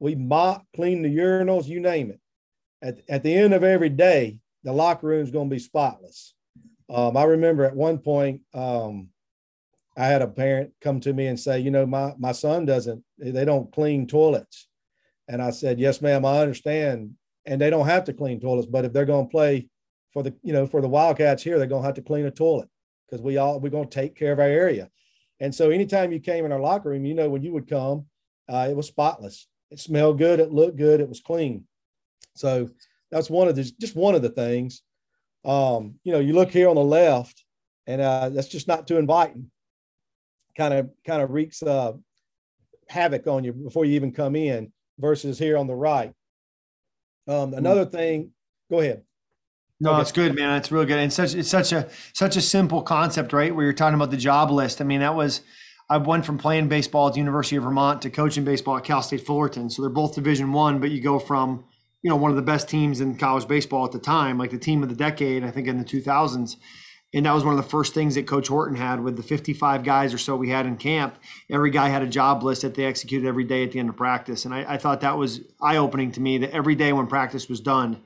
[0.00, 2.20] we mop, clean the urinals, you name it.
[2.82, 6.34] At, at the end of every day, the locker room is going to be spotless.
[6.88, 9.10] Um, I remember at one point, um,
[9.96, 13.04] I had a parent come to me and say, you know, my my son doesn't,
[13.18, 14.68] they don't clean toilets.
[15.28, 17.14] And I said, yes, ma'am, I understand.
[17.46, 19.68] And they don't have to clean toilets, but if they're going to play
[20.12, 22.30] for the, you know, for the Wildcats here, they're going to have to clean a
[22.30, 22.68] toilet
[23.06, 24.88] because we all, we're going to take care of our area.
[25.40, 28.06] And so anytime you came in our locker room, you know, when you would come,
[28.48, 29.46] uh, it was spotless.
[29.70, 30.40] It smelled good.
[30.40, 31.00] It looked good.
[31.00, 31.64] It was clean.
[32.34, 32.68] So
[33.10, 34.82] that's one of the, just one of the things.
[35.44, 37.44] Um, you know, you look here on the left
[37.86, 39.50] and uh, that's just not too inviting
[40.56, 41.92] kind of kind of wreaks uh,
[42.88, 46.12] havoc on you before you even come in versus here on the right.
[47.26, 47.58] Um, hmm.
[47.58, 48.32] another thing,
[48.70, 49.02] go ahead.
[49.80, 50.02] No, okay.
[50.02, 50.56] it's good, man.
[50.56, 50.98] It's real good.
[50.98, 53.54] And such it's such a such a simple concept, right?
[53.54, 54.80] Where you're talking about the job list.
[54.80, 55.40] I mean, that was
[55.88, 59.02] I went from playing baseball at the University of Vermont to coaching baseball at Cal
[59.02, 59.70] State Fullerton.
[59.70, 61.64] So they're both Division One, but you go from
[62.02, 64.58] you know one of the best teams in college baseball at the time, like the
[64.58, 66.56] team of the decade, I think in the 2000s.
[67.12, 69.82] And that was one of the first things that Coach Horton had with the 55
[69.82, 71.18] guys or so we had in camp.
[71.50, 73.96] Every guy had a job list that they executed every day at the end of
[73.96, 74.44] practice.
[74.44, 77.48] And I, I thought that was eye opening to me that every day when practice
[77.48, 78.00] was done,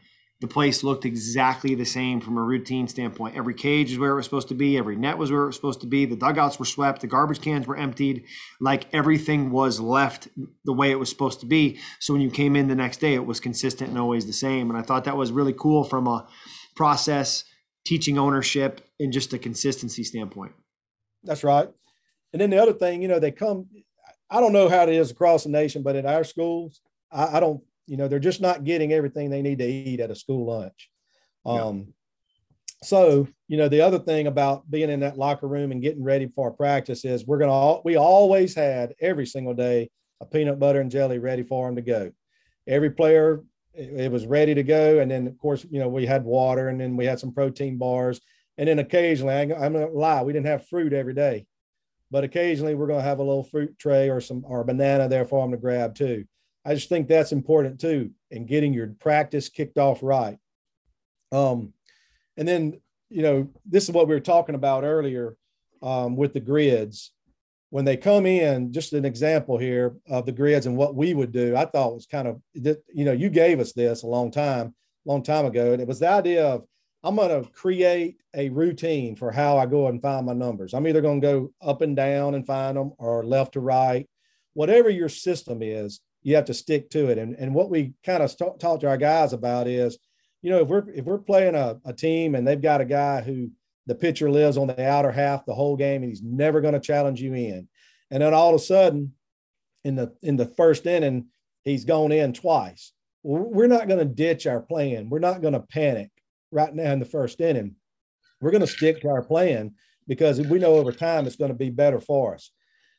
[0.44, 3.34] the place looked exactly the same from a routine standpoint.
[3.34, 5.56] Every cage is where it was supposed to be, every net was where it was
[5.56, 8.24] supposed to be, the dugouts were swept, the garbage cans were emptied,
[8.60, 10.28] like everything was left
[10.66, 11.78] the way it was supposed to be.
[11.98, 14.68] So when you came in the next day, it was consistent and always the same.
[14.68, 16.26] And I thought that was really cool from a
[16.76, 17.44] process,
[17.86, 20.52] teaching ownership, and just a consistency standpoint.
[21.22, 21.70] That's right.
[22.34, 23.68] And then the other thing, you know, they come,
[24.28, 27.40] I don't know how it is across the nation, but at our schools, I, I
[27.40, 30.46] don't you know, they're just not getting everything they need to eat at a school
[30.46, 30.90] lunch.
[31.44, 31.84] Um, yeah.
[32.82, 36.28] So, you know, the other thing about being in that locker room and getting ready
[36.34, 40.80] for practice is we're going to, we always had every single day a peanut butter
[40.80, 42.12] and jelly ready for them to go.
[42.66, 43.42] Every player,
[43.74, 45.00] it, was ready to go.
[45.00, 47.78] And then, of course, you know, we had water and then we had some protein
[47.78, 48.20] bars.
[48.58, 51.46] And then occasionally, I'm going to lie, we didn't have fruit every day,
[52.10, 55.24] but occasionally we're going to have a little fruit tray or some or banana there
[55.24, 56.24] for them to grab too.
[56.64, 60.38] I just think that's important too in getting your practice kicked off right.
[61.30, 61.72] Um,
[62.36, 65.36] and then, you know, this is what we were talking about earlier
[65.82, 67.12] um, with the grids.
[67.70, 71.32] When they come in, just an example here of the grids and what we would
[71.32, 74.74] do, I thought was kind of, you know, you gave us this a long time,
[75.04, 75.72] long time ago.
[75.72, 76.64] And it was the idea of,
[77.02, 80.72] I'm going to create a routine for how I go and find my numbers.
[80.72, 84.08] I'm either going to go up and down and find them or left to right,
[84.54, 87.18] whatever your system is you have to stick to it.
[87.18, 89.98] And, and what we kind of st- talk to our guys about is,
[90.42, 93.20] you know, if we're if we're playing a, a team and they've got a guy
[93.20, 93.50] who
[93.86, 96.80] the pitcher lives on the outer half the whole game and he's never going to
[96.80, 97.68] challenge you in,
[98.10, 99.12] and then all of a sudden,
[99.84, 101.26] in the in the first inning,
[101.62, 102.92] he's gone in twice.
[103.22, 105.08] we're not going to ditch our plan.
[105.08, 106.10] We're not going to panic
[106.50, 107.76] right now in the first inning.
[108.40, 109.74] We're going to stick to our plan
[110.06, 112.50] because we know over time it's going to be better for us.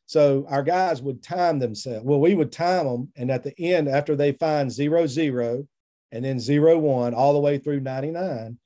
[0.06, 2.06] So our guys would time themselves.
[2.06, 3.12] Well, we would time them.
[3.16, 5.68] And at the end, after they find zero, zero,
[6.12, 8.58] and then zero, one, all the way through 99,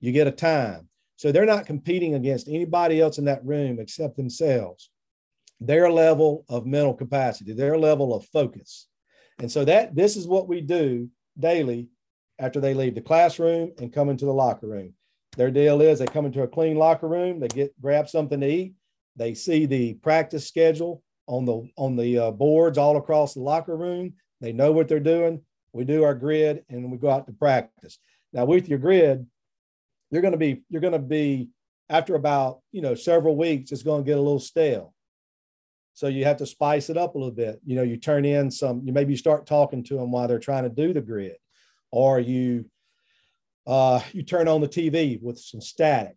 [0.00, 0.88] you get a time.
[1.16, 4.90] So they're not competing against anybody else in that room except themselves.
[5.60, 8.86] Their level of mental capacity, their level of focus.
[9.38, 11.88] And so that this is what we do daily
[12.38, 14.94] after they leave the classroom and come into the locker room.
[15.36, 18.46] Their deal is they come into a clean locker room, they get grab something to
[18.46, 18.74] eat,
[19.16, 23.76] they see the practice schedule on the on the uh, boards all across the locker
[23.76, 24.14] room.
[24.40, 25.42] They know what they're doing.
[25.72, 27.98] We do our grid and we go out to practice.
[28.32, 29.26] Now with your grid,
[30.10, 31.48] you're going to be you're going to be
[31.88, 34.94] after about you know several weeks, it's going to get a little stale.
[35.94, 37.60] So you have to spice it up a little bit.
[37.64, 38.82] You know, you turn in some.
[38.84, 41.36] You maybe start talking to them while they're trying to do the grid,
[41.92, 42.64] or you
[43.66, 46.16] uh, you turn on the TV with some static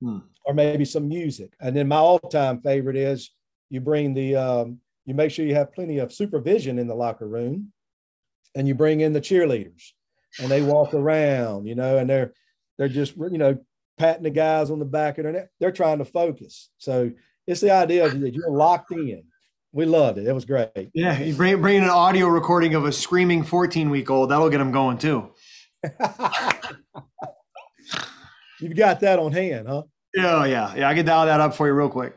[0.00, 0.18] hmm.
[0.50, 1.52] Or maybe some music.
[1.60, 3.30] And then my all-time favorite is
[3.68, 7.28] you bring the um, you make sure you have plenty of supervision in the locker
[7.28, 7.72] room,
[8.56, 9.92] and you bring in the cheerleaders,
[10.40, 12.32] and they walk around, you know, and they're
[12.76, 13.58] they're just you know
[13.96, 15.50] patting the guys on the back of their neck.
[15.60, 16.70] They're trying to focus.
[16.78, 17.12] So
[17.46, 19.22] it's the idea that you're locked in.
[19.72, 20.26] We loved it.
[20.26, 20.90] It was great.
[20.94, 24.32] Yeah, you bring bring an audio recording of a screaming 14 week old.
[24.32, 25.30] That'll get them going too.
[28.60, 29.84] You've got that on hand, huh?
[30.14, 30.88] Yeah, yeah, yeah.
[30.88, 32.14] I can dial that up for you real quick.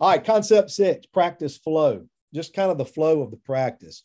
[0.00, 2.06] All right, concept six: practice flow.
[2.34, 4.02] Just kind of the flow of the practice.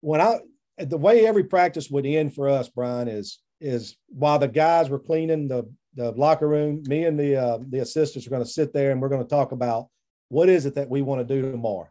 [0.00, 0.38] When I
[0.78, 4.98] the way every practice would end for us, Brian, is is while the guys were
[4.98, 8.72] cleaning the the locker room, me and the uh, the assistants are going to sit
[8.72, 9.88] there and we're going to talk about
[10.28, 11.88] what is it that we want to do tomorrow.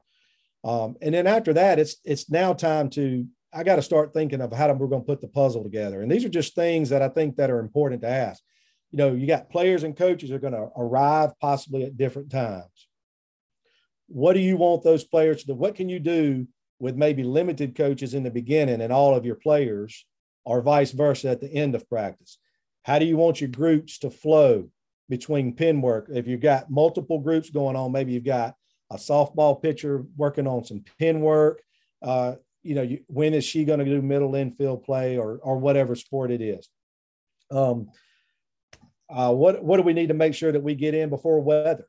[0.63, 4.41] Um, and then after that, it's it's now time to I got to start thinking
[4.41, 6.01] of how we're going to put the puzzle together.
[6.01, 8.43] And these are just things that I think that are important to ask
[8.95, 12.87] you know, you got players and coaches are going to arrive possibly at different times.
[14.07, 15.53] What do you want those players to do?
[15.53, 16.47] What can you do
[16.79, 20.05] with maybe limited coaches in the beginning and all of your players,
[20.45, 22.37] or vice versa at the end of practice?
[22.83, 24.69] How do you want your groups to flow
[25.09, 26.07] between pin work?
[26.09, 28.55] If you've got multiple groups going on, maybe you've got
[28.89, 31.61] a softball pitcher working on some pin work.
[32.01, 35.57] Uh, you know, you, when is she going to do middle infield play or or
[35.57, 36.69] whatever sport it is?
[37.51, 37.89] Um,
[39.10, 41.88] uh, what what do we need to make sure that we get in before weather?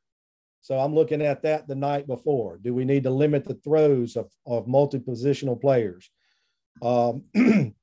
[0.61, 2.59] So I'm looking at that the night before.
[2.59, 6.11] Do we need to limit the throws of, of multi-positional players?
[6.83, 7.75] Um, and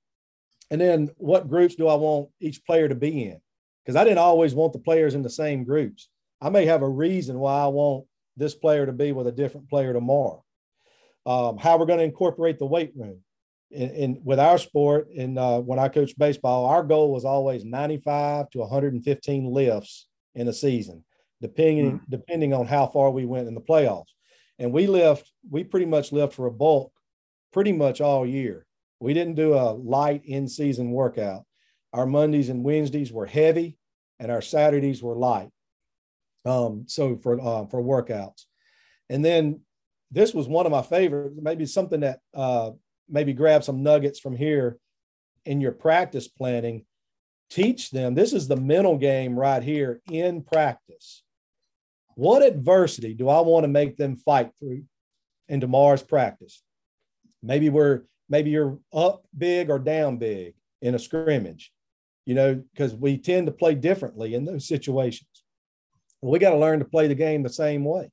[0.70, 3.40] then what groups do I want each player to be in?
[3.84, 6.10] Because I didn't always want the players in the same groups.
[6.42, 8.06] I may have a reason why I want
[8.36, 10.44] this player to be with a different player tomorrow.
[11.26, 13.22] Um, how we're going to incorporate the weight room.
[13.74, 17.66] In, in with our sport, and uh, when I coached baseball, our goal was always
[17.66, 21.04] 95 to 115 lifts in a season,
[21.42, 22.02] depending mm.
[22.08, 24.12] depending on how far we went in the playoffs.
[24.60, 26.94] And we lift, we pretty much lift for a bulk
[27.52, 28.66] pretty much all year.
[29.00, 31.44] We didn't do a light in season workout.
[31.94, 33.78] Our Mondays and Wednesdays were heavy,
[34.20, 35.50] and our Saturdays were light.
[36.46, 38.46] Um, so for uh, for workouts,
[39.10, 39.62] and then
[40.12, 41.36] this was one of my favorites.
[41.42, 42.72] Maybe something that uh,
[43.10, 44.78] maybe grab some nuggets from here
[45.46, 46.86] in your practice planning.
[47.50, 48.16] Teach them.
[48.16, 51.24] This is the mental game right here in practice.
[52.16, 54.84] What adversity do I want to make them fight through
[55.48, 56.64] in tomorrow's practice?
[57.42, 61.72] Maybe we're maybe you're up big or down big in a scrimmage,
[62.26, 65.44] you know, because we tend to play differently in those situations.
[66.22, 68.10] Well, we got to learn to play the game the same way.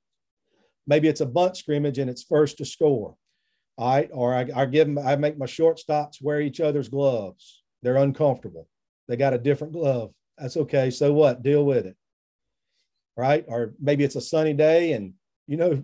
[0.86, 3.14] Maybe it's a bunt scrimmage and it's first to score.
[3.80, 4.10] All right.
[4.12, 7.62] Or I, I give them, I make my shortstops wear each other's gloves.
[7.82, 8.68] They're uncomfortable.
[9.08, 10.12] They got a different glove.
[10.36, 10.90] That's okay.
[10.90, 11.42] So what?
[11.42, 11.96] Deal with it.
[13.16, 13.42] Right.
[13.48, 15.14] Or maybe it's a sunny day and,
[15.46, 15.82] you know,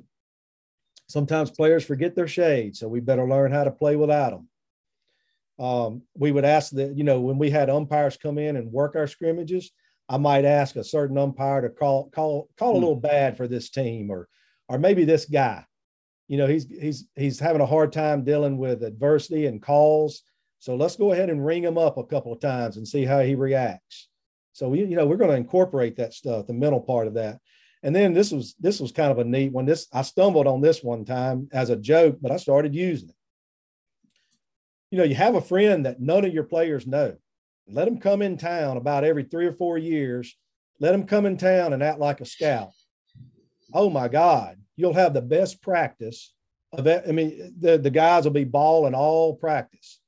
[1.08, 2.80] sometimes players forget their shades.
[2.80, 4.48] So we better learn how to play without them.
[5.58, 8.94] Um, we would ask that, you know, when we had umpires come in and work
[8.94, 9.72] our scrimmages,
[10.06, 12.80] I might ask a certain umpire to call call call a hmm.
[12.80, 14.28] little bad for this team or
[14.68, 15.64] or maybe this guy.
[16.28, 20.22] You know, he's he's he's having a hard time dealing with adversity and calls.
[20.58, 23.20] So let's go ahead and ring him up a couple of times and see how
[23.20, 24.08] he reacts.
[24.52, 27.40] So we, you know, we're going to incorporate that stuff, the mental part of that.
[27.82, 29.66] And then this was this was kind of a neat one.
[29.66, 33.14] This I stumbled on this one time as a joke, but I started using it.
[34.90, 37.16] You know, you have a friend that none of your players know
[37.68, 40.36] let them come in town about every three or four years.
[40.78, 42.70] Let them come in town and act like a scout.
[43.72, 46.32] Oh my God, you'll have the best practice
[46.72, 46.86] of.
[46.86, 50.00] I mean, the, the guys will be balling all practice.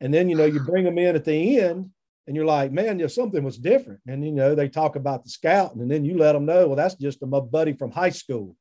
[0.00, 1.90] And then, you know, you bring them in at the end
[2.26, 4.00] and you're like, man, you know, something was different.
[4.06, 6.76] And, you know, they talk about the scouting and then you let them know, well,
[6.76, 8.56] that's just my buddy from high school.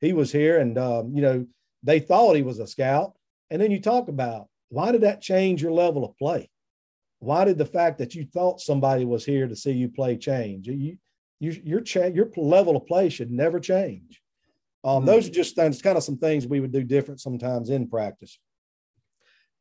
[0.00, 1.46] He was here and, um, you know,
[1.82, 3.12] they thought he was a scout.
[3.50, 6.48] And then you talk about why did that change your level of play?
[7.22, 10.66] why did the fact that you thought somebody was here to see you play change?
[10.66, 10.98] You,
[11.38, 14.20] you your cha- your level of play should never change.
[14.84, 17.70] Um, mm Those are just things, kind of some things we would do different sometimes
[17.70, 18.38] in practice.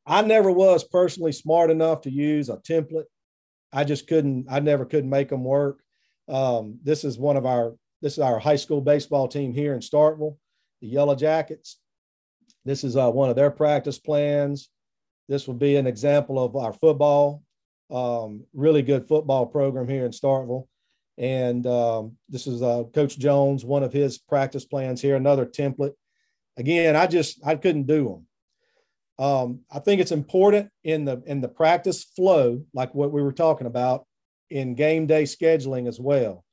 [0.06, 3.06] I never was personally smart enough to use a template.
[3.72, 4.48] I just couldn't.
[4.50, 5.80] I never could make them work.
[6.28, 7.76] Um, this is one of our.
[8.02, 10.38] This is our high school baseball team here in Starkville,
[10.82, 11.78] the Yellow Jackets.
[12.66, 14.70] This is uh, one of their practice plans.
[15.30, 17.44] This will be an example of our football
[17.92, 20.68] um, really good football program here in Starkville.
[21.18, 25.94] And um, this is uh, Coach Jones, one of his practice plans here, another template.
[26.58, 28.28] Again, I just I couldn't do them.
[29.26, 33.34] Um, I think it's important in the in the practice flow, like what we were
[33.34, 34.06] talking about
[34.50, 36.44] in game day scheduling as well.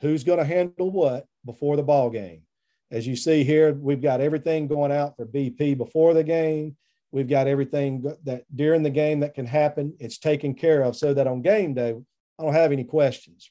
[0.00, 2.42] Who's going to handle what before the ball game?
[2.90, 6.76] As you see here, we've got everything going out for BP before the game.
[7.10, 11.14] We've got everything that during the game that can happen, it's taken care of so
[11.14, 11.94] that on game day,
[12.38, 13.50] I don't have any questions.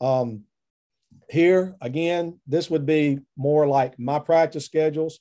[0.00, 0.44] Um,
[1.28, 5.20] here, again, this would be more like my practice schedules.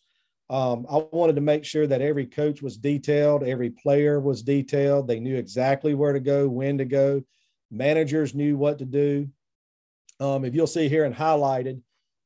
[0.49, 5.07] Um, I wanted to make sure that every coach was detailed, every player was detailed.
[5.07, 7.21] They knew exactly where to go, when to go.
[7.69, 9.29] Managers knew what to do.
[10.19, 11.81] Um, if you'll see here and highlighted,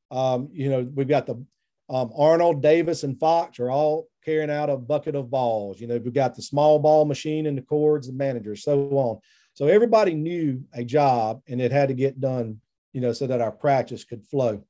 [0.10, 1.44] um, you know, we've got the
[1.90, 5.82] um, Arnold, Davis, and Fox are all carrying out a bucket of balls.
[5.82, 9.20] You know, we've got the small ball machine and the cords, the managers, so on.
[9.56, 12.60] So everybody knew a job and it had to get done,
[12.92, 14.64] you know, so that our practice could flow.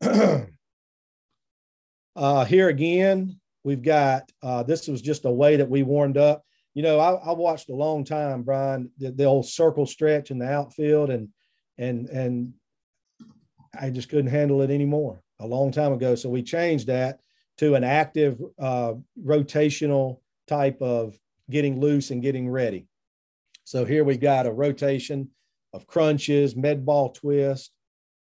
[2.16, 6.44] uh, here again, we've got uh, this was just a way that we warmed up.
[6.74, 10.38] You know, I, I watched a long time, Brian, the, the old circle stretch in
[10.38, 11.28] the outfield, and
[11.78, 12.52] and and
[13.78, 16.14] I just couldn't handle it anymore a long time ago.
[16.14, 17.20] So we changed that
[17.58, 21.18] to an active uh, rotational type of
[21.50, 22.86] getting loose and getting ready.
[23.66, 25.28] So here we got a rotation
[25.72, 27.72] of crunches, med ball twist,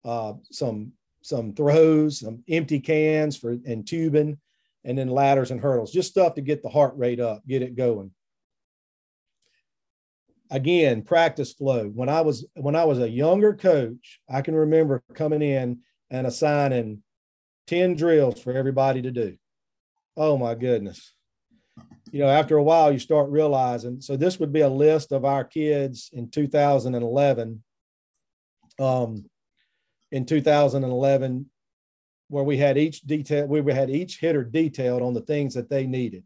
[0.04, 4.38] uh, some some throws, some empty cans for and tubing,
[4.84, 7.76] and then ladders and hurdles, just stuff to get the heart rate up, get it
[7.76, 8.10] going.
[10.50, 11.84] Again, practice flow.
[11.84, 15.78] When I was when I was a younger coach, I can remember coming in
[16.10, 17.04] and assigning
[17.68, 19.36] 10 drills for everybody to do.
[20.16, 21.14] Oh my goodness.
[22.12, 24.00] You know, after a while, you start realizing.
[24.00, 27.62] So this would be a list of our kids in 2011.
[28.80, 29.24] Um,
[30.10, 31.50] in 2011,
[32.28, 35.86] where we had each detail, we had each hitter detailed on the things that they
[35.86, 36.24] needed.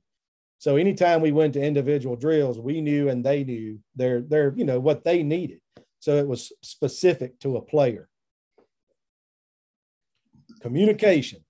[0.59, 4.65] So anytime we went to individual drills, we knew and they knew their their you
[4.65, 5.61] know what they needed.
[5.99, 8.09] So it was specific to a player.
[10.61, 11.45] Communication.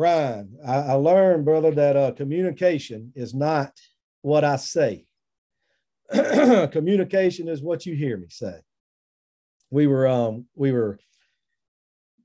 [0.00, 3.78] Brian, I, I learned, brother, that uh, communication is not
[4.22, 5.04] what I say.
[6.10, 8.60] communication is what you hear me say.
[9.68, 10.98] We were um we were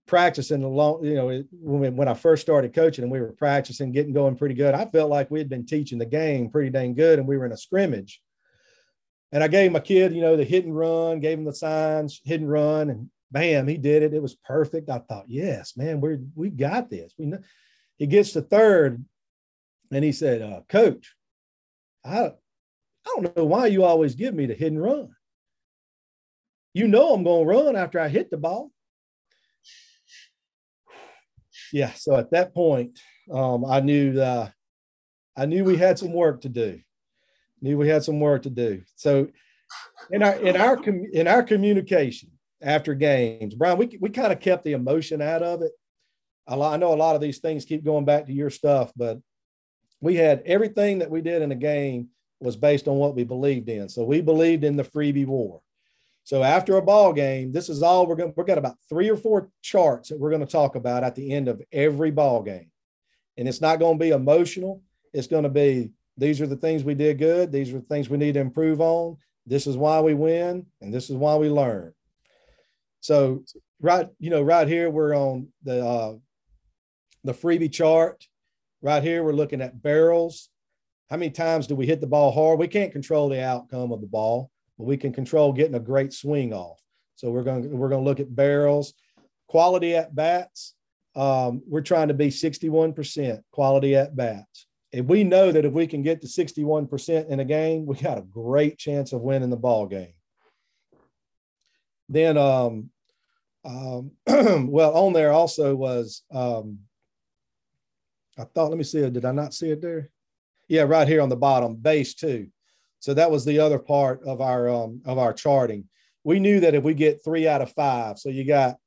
[0.08, 3.92] practicing a long, you know, when, when I first started coaching and we were practicing,
[3.92, 4.74] getting going pretty good.
[4.74, 7.46] I felt like we had been teaching the game pretty dang good, and we were
[7.46, 8.22] in a scrimmage.
[9.34, 12.22] And I gave my kid, you know, the hit and run, gave him the signs,
[12.24, 14.14] hit and run, and bam, he did it.
[14.14, 14.90] It was perfect.
[14.90, 17.14] I thought, yes, man, we we got this.
[17.18, 17.40] We know.
[17.98, 19.06] He gets to third,
[19.92, 21.16] and he said, uh, "Coach,
[22.04, 22.32] I I
[23.06, 25.10] don't know why you always give me the hit and run.
[26.74, 28.72] You know I'm going to run after I hit the ball."
[31.72, 31.94] Yeah.
[31.94, 33.00] So at that point,
[33.32, 36.80] um, I knew I knew we had some work to do.
[37.62, 38.84] Knew we had some work to do.
[38.96, 39.28] So
[40.12, 42.32] in our in our in our communication,
[42.62, 43.56] after games.
[43.56, 45.72] Brian, we, we kind of kept the emotion out of it.
[46.48, 49.20] I know a lot of these things keep going back to your stuff, but
[50.02, 53.70] we had everything that we did in the game was based on what we believed
[53.70, 53.90] in.
[53.90, 55.62] So we believed in the freebie war.
[56.24, 58.34] So after a ball game, this is all we're going.
[58.36, 61.32] We've got about three or four charts that we're going to talk about at the
[61.32, 62.72] end of every ball game,
[63.38, 64.82] and it's not going to be emotional.
[65.14, 67.52] It's going to be these are the things we did good.
[67.52, 69.18] These are the things we need to improve on.
[69.46, 71.94] This is why we win, and this is why we learn.
[73.02, 73.44] So
[73.80, 76.16] right, you know, right here we're on the uh,
[77.26, 78.26] the freebie chart.
[78.82, 80.50] Right here we're looking at barrels.
[81.10, 82.60] How many times do we hit the ball hard?
[82.60, 86.14] We can't control the outcome of the ball, but we can control getting a great
[86.14, 86.80] swing off.
[87.16, 88.94] So we're going to, we're going to look at barrels,
[89.48, 90.74] quality at bats.
[91.16, 94.68] Um, we're trying to be 61% quality at bats.
[94.92, 98.18] If we know that if we can get to 61% in a game, we got
[98.18, 100.14] a great chance of winning the ball game.
[102.10, 102.90] Then um,
[103.66, 106.80] um, well, on there also was, um,
[108.38, 110.10] I thought, let me see, did I not see it there?
[110.68, 112.48] Yeah, right here on the bottom, base two.
[113.00, 115.88] So that was the other part of our um, of our charting.
[116.24, 118.78] We knew that if we get three out of five, so you got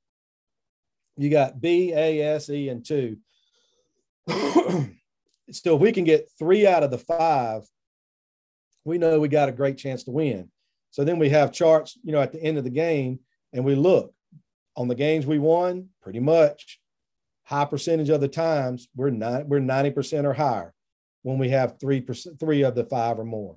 [1.16, 3.18] you got B, A, S, E, and two.
[4.28, 7.62] so if we can get three out of the five,
[8.84, 10.50] we know we got a great chance to win.
[10.90, 13.20] So then we have charts, you know, at the end of the game,
[13.52, 14.12] and we look
[14.76, 16.80] on the games we won, pretty much
[17.48, 20.74] high percentage of the times we're not we're 90% or higher
[21.22, 23.56] when we have three percent three of the five or more.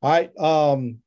[0.00, 0.36] All right.
[0.38, 1.02] Um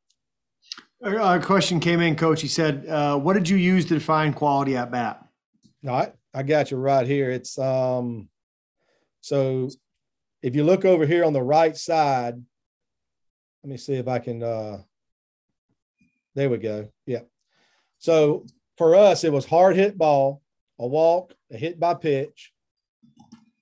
[1.02, 2.42] a question came in, coach.
[2.42, 5.24] He said, uh, what did you use to define quality at bat?
[5.88, 7.32] All right, I got you right here.
[7.32, 8.30] It's um
[9.22, 9.70] so
[10.44, 12.36] if you look over here on the right side,
[13.64, 14.78] let me see if I can uh
[16.36, 16.90] there we go.
[17.08, 17.22] Yeah.
[17.98, 18.46] So
[18.78, 20.42] for us, it was hard hit ball,
[20.80, 22.52] a walk, a hit by pitch,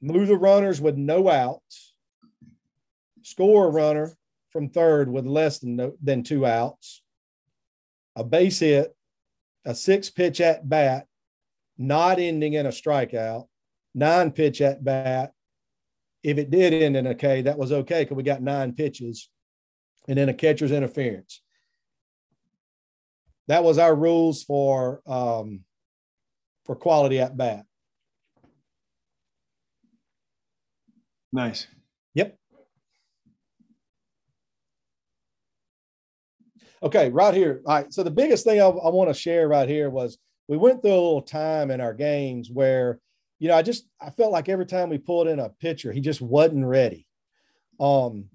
[0.01, 1.93] move the runners with no outs,
[3.21, 4.17] score a runner
[4.51, 7.01] from third with less than, no, than two outs,
[8.15, 8.95] a base hit,
[9.65, 11.07] a six pitch at bat,
[11.77, 13.47] not ending in a strikeout,
[13.95, 15.31] nine pitch at bat.
[16.21, 19.29] If it did end in a K, that was okay because we got nine pitches
[20.07, 21.41] and then a catcher's interference
[23.47, 25.61] that was our rules for um,
[26.65, 27.65] for quality at bat.
[31.31, 31.67] Nice.
[32.13, 32.37] Yep.
[36.83, 37.61] Okay, right here.
[37.65, 37.93] All right.
[37.93, 40.91] So the biggest thing I, I want to share right here was we went through
[40.91, 42.99] a little time in our games where,
[43.39, 46.01] you know, I just I felt like every time we pulled in a pitcher, he
[46.01, 47.07] just wasn't ready.
[47.79, 48.25] Um,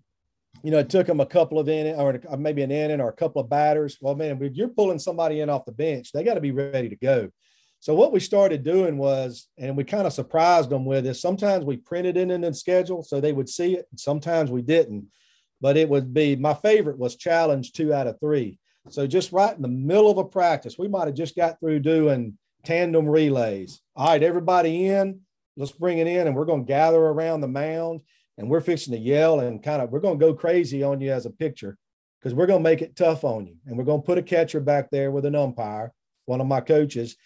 [0.64, 3.16] you know, it took him a couple of innings or maybe an inning or a
[3.16, 3.99] couple of batters.
[4.01, 6.11] Well, man, if you're pulling somebody in off the bench.
[6.11, 7.31] They got to be ready to go.
[7.81, 11.20] So what we started doing was, and we kind of surprised them with this.
[11.20, 13.87] Sometimes we printed it in the schedule so they would see it.
[13.97, 15.07] sometimes we didn't,
[15.61, 18.59] but it would be my favorite was challenge two out of three.
[18.91, 21.81] So just right in the middle of a practice, we might have just got through
[21.81, 23.81] doing tandem relays.
[23.95, 25.20] All right, everybody in.
[25.57, 28.01] Let's bring it in, and we're going to gather around the mound
[28.39, 31.12] and we're fixing to yell and kind of we're going to go crazy on you
[31.12, 31.76] as a picture
[32.18, 34.22] because we're going to make it tough on you and we're going to put a
[34.22, 35.93] catcher back there with an umpire
[36.24, 37.16] one of my coaches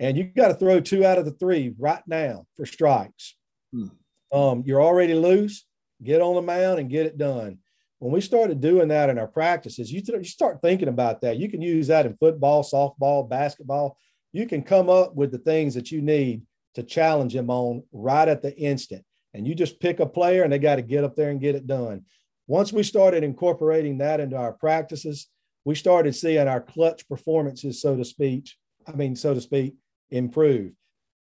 [0.00, 3.36] and you got to throw two out of the three right now for strikes
[3.72, 3.86] hmm.
[4.32, 5.64] um, you're already loose
[6.02, 7.58] get on the mound and get it done.
[7.98, 11.36] When we started doing that in our practices, you, th- you start thinking about that.
[11.36, 13.98] You can use that in football, softball, basketball.
[14.32, 16.42] You can come up with the things that you need
[16.76, 19.04] to challenge them on right at the instant.
[19.34, 21.54] And you just pick a player and they got to get up there and get
[21.54, 22.04] it done.
[22.46, 25.28] Once we started incorporating that into our practices,
[25.64, 28.48] we started seeing our clutch performances, so to speak.
[28.88, 29.74] I mean, so to speak,
[30.10, 30.72] improve.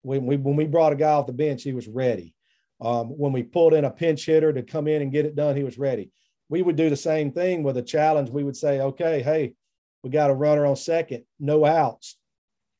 [0.02, 2.34] When we when we brought a guy off the bench, he was ready.
[2.80, 5.56] Um, when we pulled in a pinch hitter to come in and get it done,
[5.56, 6.10] he was ready.
[6.48, 8.28] We would do the same thing with a challenge.
[8.30, 9.54] We would say, okay, hey,
[10.02, 12.18] we got a runner on second, no outs.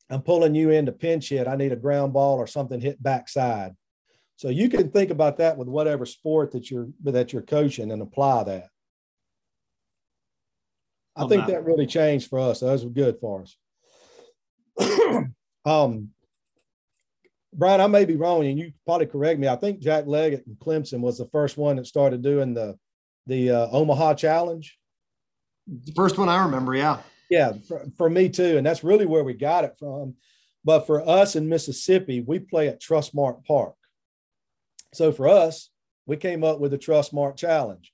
[0.09, 1.47] I'm pulling you in to pinch hit.
[1.47, 3.75] I need a ground ball or something hit backside.
[4.35, 8.01] So you can think about that with whatever sport that you're that you're coaching and
[8.01, 8.67] apply that.
[11.15, 12.59] I think that really changed for us.
[12.59, 13.57] That was good for us.
[15.65, 16.09] um,
[17.53, 19.47] Brian, I may be wrong, and you probably correct me.
[19.47, 22.77] I think Jack Leggett and Clemson was the first one that started doing the
[23.27, 24.77] the uh, Omaha Challenge.
[25.67, 26.99] The first one I remember, yeah,
[27.29, 30.15] yeah, for, for me too, and that's really where we got it from.
[30.63, 33.75] But for us in Mississippi, we play at Trustmark Park.
[34.93, 35.69] So for us,
[36.05, 37.91] we came up with the Trustmark Challenge,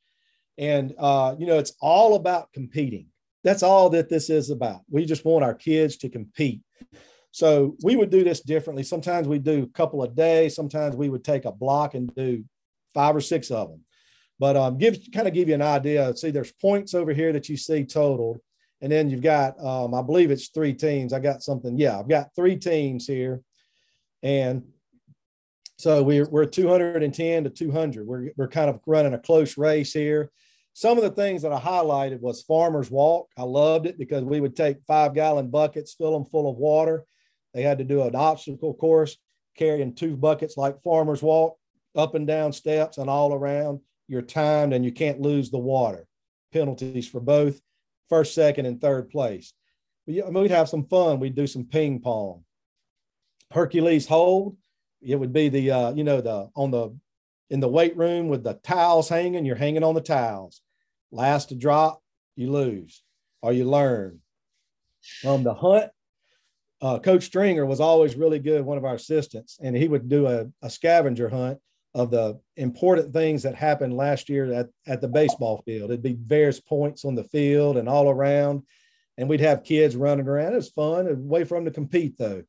[0.57, 3.07] and uh, you know it's all about competing.
[3.43, 4.81] That's all that this is about.
[4.89, 6.61] We just want our kids to compete.
[7.31, 8.83] So we would do this differently.
[8.83, 10.49] Sometimes we do a couple a day.
[10.49, 12.43] Sometimes we would take a block and do
[12.93, 13.81] five or six of them.
[14.37, 16.15] But um, give kind of give you an idea.
[16.17, 18.39] See, there's points over here that you see totaled,
[18.81, 21.13] and then you've got um, I believe it's three teams.
[21.13, 21.77] I got something.
[21.77, 23.41] Yeah, I've got three teams here,
[24.23, 24.63] and
[25.77, 28.07] so we're we're 210 to 200.
[28.07, 30.31] We're we're kind of running a close race here.
[30.73, 33.29] Some of the things that I highlighted was farmer's walk.
[33.37, 37.05] I loved it because we would take five gallon buckets, fill them full of water.
[37.53, 39.17] They had to do an obstacle course
[39.57, 41.57] carrying two buckets like farmer's walk
[41.95, 43.81] up and down steps and all around.
[44.07, 46.07] You're timed and you can't lose the water.
[46.53, 47.61] Penalties for both
[48.09, 49.53] first, second, and third place.
[50.05, 51.19] We'd have some fun.
[51.19, 52.43] We'd do some ping pong.
[53.51, 54.57] Hercules hold.
[55.01, 56.95] It would be the uh, you know the on the
[57.49, 60.61] in the weight room with the towels hanging, you're hanging on the towels.
[61.11, 62.01] Last to drop,
[62.35, 63.03] you lose
[63.41, 64.19] or you learn.
[65.25, 65.91] Um, the hunt,
[66.81, 70.27] uh, Coach Stringer was always really good, one of our assistants, and he would do
[70.27, 71.59] a, a scavenger hunt
[71.93, 75.91] of the important things that happened last year at, at the baseball field.
[75.91, 78.63] It'd be various points on the field and all around.
[79.17, 80.53] And we'd have kids running around.
[80.53, 82.43] It was fun, a way for them to compete, though.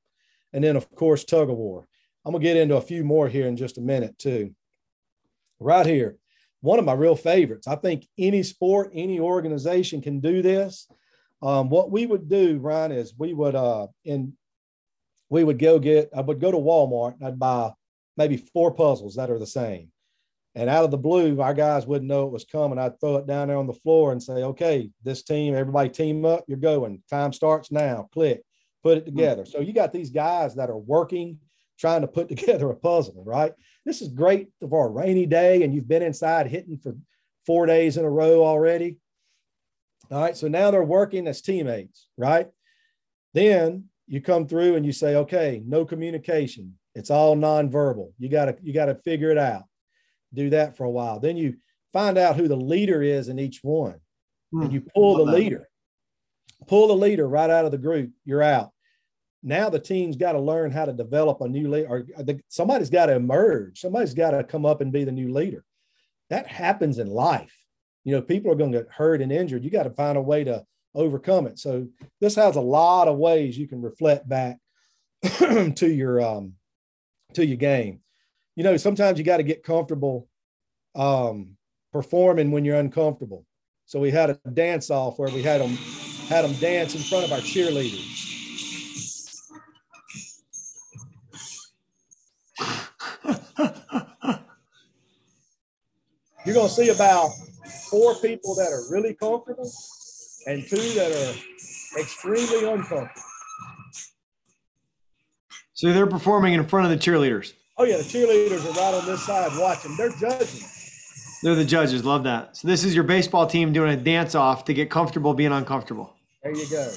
[0.53, 1.87] And then, of course, tug of war.
[2.24, 4.55] I'm going to get into a few more here in just a minute, too
[5.62, 6.16] right here.
[6.61, 7.66] One of my real favorites.
[7.66, 10.89] I think any sport, any organization can do this.
[11.43, 14.34] Um, what we would do, Brian, is we would uh in
[15.28, 17.72] we would go get I would go to Walmart and I'd buy
[18.16, 19.88] maybe four puzzles that are the same.
[20.55, 22.78] And out of the blue, our guys wouldn't know it was coming.
[22.78, 26.26] I'd throw it down there on the floor and say, okay, this team, everybody team
[26.26, 27.03] up, you're going.
[27.09, 28.09] Time starts now.
[28.12, 28.43] Click,
[28.82, 29.47] put it together.
[29.47, 31.38] So you got these guys that are working
[31.78, 33.53] trying to put together a puzzle, right?
[33.86, 36.95] This is great for a rainy day and you've been inside hitting for
[37.47, 38.99] four days in a row already.
[40.13, 40.37] All right.
[40.37, 42.49] So now they're working as teammates, right?
[43.35, 46.75] Then you come through and you say, okay, no communication.
[46.95, 48.13] It's all nonverbal.
[48.19, 49.65] You got to you got to figure it out.
[50.35, 51.19] Do that for a while.
[51.19, 51.57] Then you
[51.93, 54.01] find out who the leader is in each one.
[54.53, 54.71] and hmm.
[54.75, 55.69] you pull the leader.
[56.69, 58.11] Pull the leader right out of the group.
[58.25, 58.73] You're out
[59.43, 62.91] now the team's got to learn how to develop a new leader or the, somebody's
[62.91, 65.65] got to emerge somebody's got to come up and be the new leader
[66.31, 67.57] that happens in life
[68.05, 69.65] you know people are going to get hurt and injured.
[69.65, 71.59] You got to find a way to overcome it.
[71.59, 71.87] So
[72.21, 74.59] this has a lot of ways you can reflect back
[75.23, 76.55] to your um
[77.35, 78.01] to your game.
[78.57, 80.29] You know sometimes you got to get comfortable
[80.95, 81.57] um
[81.93, 83.45] performing when you're uncomfortable.
[83.87, 85.77] So we had a dance off where we had them
[86.29, 88.19] had them dance in front of our cheerleaders.
[96.45, 97.31] You're going to see about
[97.93, 99.70] four people that are really comfortable
[100.47, 103.22] and two that are extremely uncomfortable.
[105.74, 107.53] So they're performing in front of the cheerleaders.
[107.76, 109.95] Oh yeah, the cheerleaders are right on this side watching.
[109.97, 110.66] They're judging.
[111.43, 112.03] They're the judges.
[112.03, 112.57] Love that.
[112.57, 116.14] So this is your baseball team doing a dance off to get comfortable being uncomfortable.
[116.43, 116.90] There you go.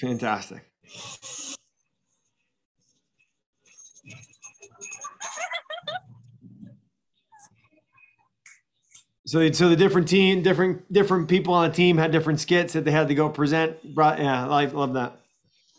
[0.00, 0.64] Fantastic.
[9.28, 12.86] So, so the different team, different different people on the team had different skits that
[12.86, 13.94] they had to go present.
[13.94, 15.20] Brought, yeah, I love that.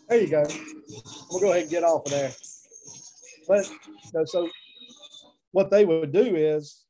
[0.07, 0.45] There you go.
[1.31, 2.31] We'll go ahead and get off of there.
[3.47, 3.67] But
[4.29, 4.47] so
[5.51, 6.85] what they would do is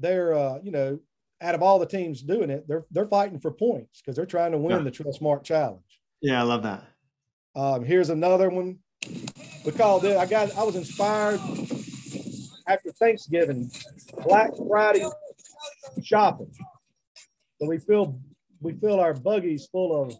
[0.00, 0.98] they're, uh, you know,
[1.40, 4.50] out of all the teams doing it, they're they're fighting for points because they're trying
[4.50, 4.82] to win yeah.
[4.82, 6.00] the Trustmark Challenge.
[6.20, 6.82] Yeah, I love that.
[7.54, 8.80] Um, here's another one.
[9.64, 10.16] We called it.
[10.16, 10.56] I got.
[10.58, 11.38] I was inspired
[12.66, 13.70] after Thanksgiving,
[14.24, 15.08] Black Friday
[16.02, 16.52] shopping.
[17.60, 18.20] So we fill
[18.60, 20.14] we fill our buggies full of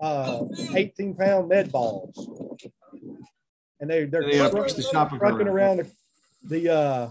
[0.00, 2.28] uh, 18 pound med balls,
[3.80, 5.90] and they they're yeah, the shopping trucking around the
[6.44, 7.10] the, uh,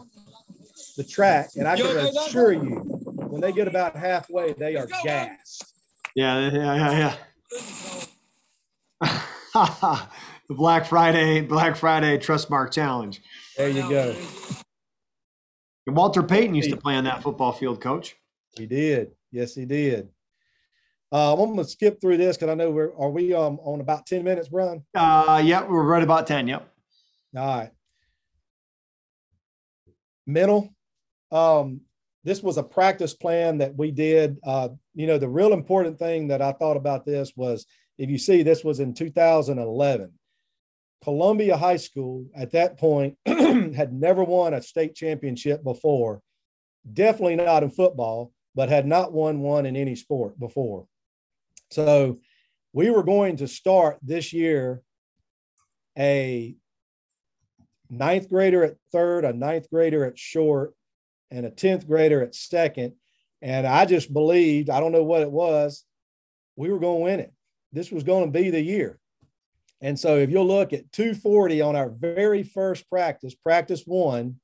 [0.97, 2.75] the track, and I can assure you,
[3.29, 5.73] when they get about halfway, they are gassed.
[6.15, 7.15] Yeah, yeah, yeah,
[9.01, 9.17] yeah.
[10.47, 13.21] the Black Friday Black Friday Trustmark Challenge.
[13.57, 14.15] There you go.
[15.85, 18.15] And Walter Payton used to play on that football field, coach.
[18.57, 19.11] He did.
[19.31, 20.09] Yes, he did.
[21.11, 24.07] Uh, I'm gonna skip through this because I know we're are we um on about
[24.07, 24.83] 10 minutes, Brian?
[24.95, 26.47] Uh yeah, we're right about 10.
[26.47, 26.73] Yep.
[27.35, 27.71] All right.
[30.25, 30.73] Mental.
[31.31, 31.81] Um,
[32.23, 34.39] this was a practice plan that we did.
[34.43, 37.65] Uh, you know, the real important thing that I thought about this was
[37.97, 40.11] if you see this was in 2011.
[41.03, 46.21] Columbia High School at that point had never won a state championship before,
[46.91, 50.87] definitely not in football, but had not won one in any sport before.
[51.71, 52.19] So
[52.71, 54.81] we were going to start this year
[55.97, 56.55] a
[57.89, 60.73] ninth grader at third, a ninth grader at short,
[61.29, 62.93] and a 10th grader at second.
[63.41, 65.83] And I just believed, I don't know what it was,
[66.55, 67.33] we were going to win it.
[67.71, 68.99] This was going to be the year.
[69.83, 74.39] And so if you'll look at 240 on our very first practice, practice one,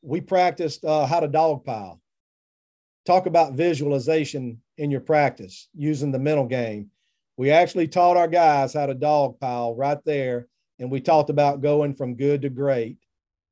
[0.00, 2.00] we practiced uh, how to dog pile.
[3.04, 6.90] Talk about visualization in your practice using the mental game.
[7.36, 10.48] We actually taught our guys how to dog pile right there.
[10.78, 12.96] And we talked about going from good to great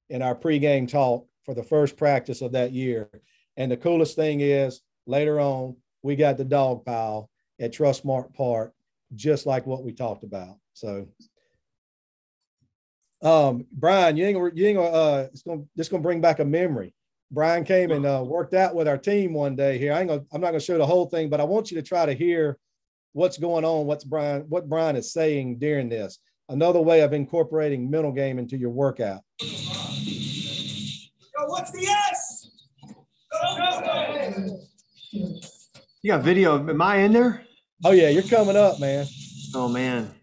[0.08, 3.10] in our pregame talk for the first practice of that year.
[3.58, 7.28] And the coolest thing is later on, we got the dog pile
[7.60, 8.72] at Trustmark Park,
[9.14, 10.56] just like what we talked about.
[10.80, 11.06] So,
[13.22, 16.38] um, Brian, you ain't gonna, you ain't gonna, uh, it's gonna, just gonna bring back
[16.38, 16.94] a memory.
[17.30, 19.92] Brian came and uh, worked out with our team one day here.
[19.92, 21.82] I ain't gonna, I'm not gonna show the whole thing, but I want you to
[21.82, 22.58] try to hear
[23.12, 26.18] what's going on, what's Brian, what Brian is saying during this.
[26.48, 29.20] Another way of incorporating mental game into your workout.
[29.42, 29.48] Yo,
[31.44, 32.50] what's the S?
[36.02, 36.58] You got video.
[36.58, 37.44] Am I in there?
[37.84, 39.06] Oh yeah, you're coming up, man.
[39.54, 40.14] Oh man.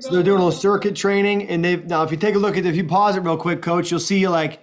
[0.00, 2.02] So they're doing a little circuit training, and they've now.
[2.02, 4.28] If you take a look at, if you pause it real quick, Coach, you'll see
[4.28, 4.60] like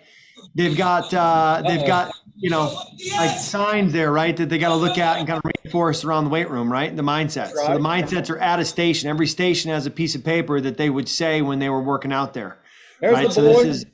[0.53, 2.75] they've got uh, they've got you know
[3.17, 4.35] like signs there, right?
[4.35, 6.95] That they got to look at and kind of reinforce around the weight room, right?
[6.95, 7.51] The mindsets.
[7.51, 9.09] So the mindsets are at a station.
[9.09, 12.13] Every station has a piece of paper that they would say when they were working
[12.13, 12.57] out there.
[13.01, 13.27] There's right.
[13.27, 13.67] The so board.
[13.67, 13.85] this is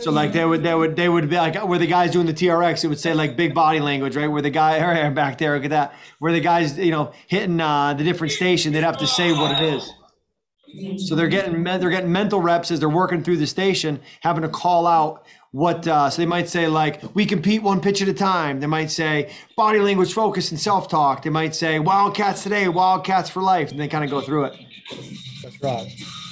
[0.00, 2.34] so like they would they would they would be like where the guys doing the
[2.34, 4.28] TRX it would say like big body language right?
[4.28, 5.94] Where the guy right, back there look at that.
[6.18, 9.60] Where the guys you know hitting uh, the different station they'd have to say what
[9.60, 9.90] it is.
[11.08, 14.48] So they're getting they're getting mental reps as they're working through the station having to
[14.48, 18.14] call out what uh, so they might say like we compete one pitch at a
[18.14, 18.60] time.
[18.60, 21.22] They might say body language focus and self-talk.
[21.22, 24.58] They might say wildcats today wildcats for life and they kind of go through it.
[25.42, 26.25] That's right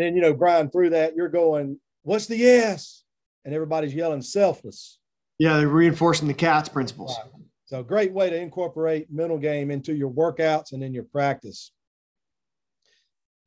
[0.00, 3.04] then, you know, Brian, through that, you're going, what's the yes?
[3.44, 4.98] And everybody's yelling selfless.
[5.38, 7.16] Yeah, they're reinforcing the CATS principles.
[7.18, 7.32] Right.
[7.66, 11.72] So, great way to incorporate mental game into your workouts and in your practice.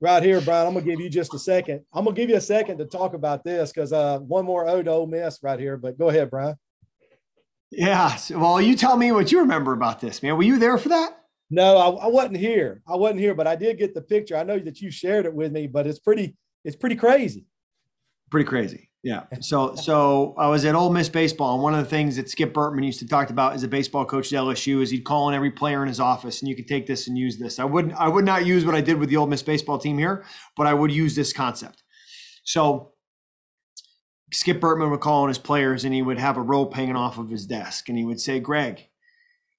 [0.02, 1.82] Right here, Brian, I'm gonna give you just a second.
[1.94, 4.86] I'm gonna give you a second to talk about this because uh, one more ode
[4.86, 5.78] to Ole Miss right here.
[5.78, 6.56] But go ahead, Brian.
[7.72, 8.18] Yeah.
[8.32, 10.36] Well, you tell me what you remember about this, man.
[10.36, 11.18] Were you there for that?
[11.50, 12.82] No, I, I, wasn't here.
[12.88, 14.36] I wasn't here, but I did get the picture.
[14.36, 17.48] I know that you shared it with me, but it's pretty, it's pretty crazy.
[18.32, 18.90] Pretty crazy.
[19.04, 19.24] Yeah.
[19.42, 22.54] So, so I was at Ole Miss baseball, and one of the things that Skip
[22.54, 25.36] Bertman used to talk about as a baseball coach at LSU is he'd call in
[25.36, 27.60] every player in his office, and you could take this and use this.
[27.60, 29.98] I wouldn't, I would not use what I did with the Ole Miss baseball team
[29.98, 30.24] here,
[30.56, 31.84] but I would use this concept.
[32.46, 32.94] So,
[34.32, 37.18] Skip Bertman would call on his players, and he would have a rope hanging off
[37.18, 38.88] of his desk, and he would say, "Greg,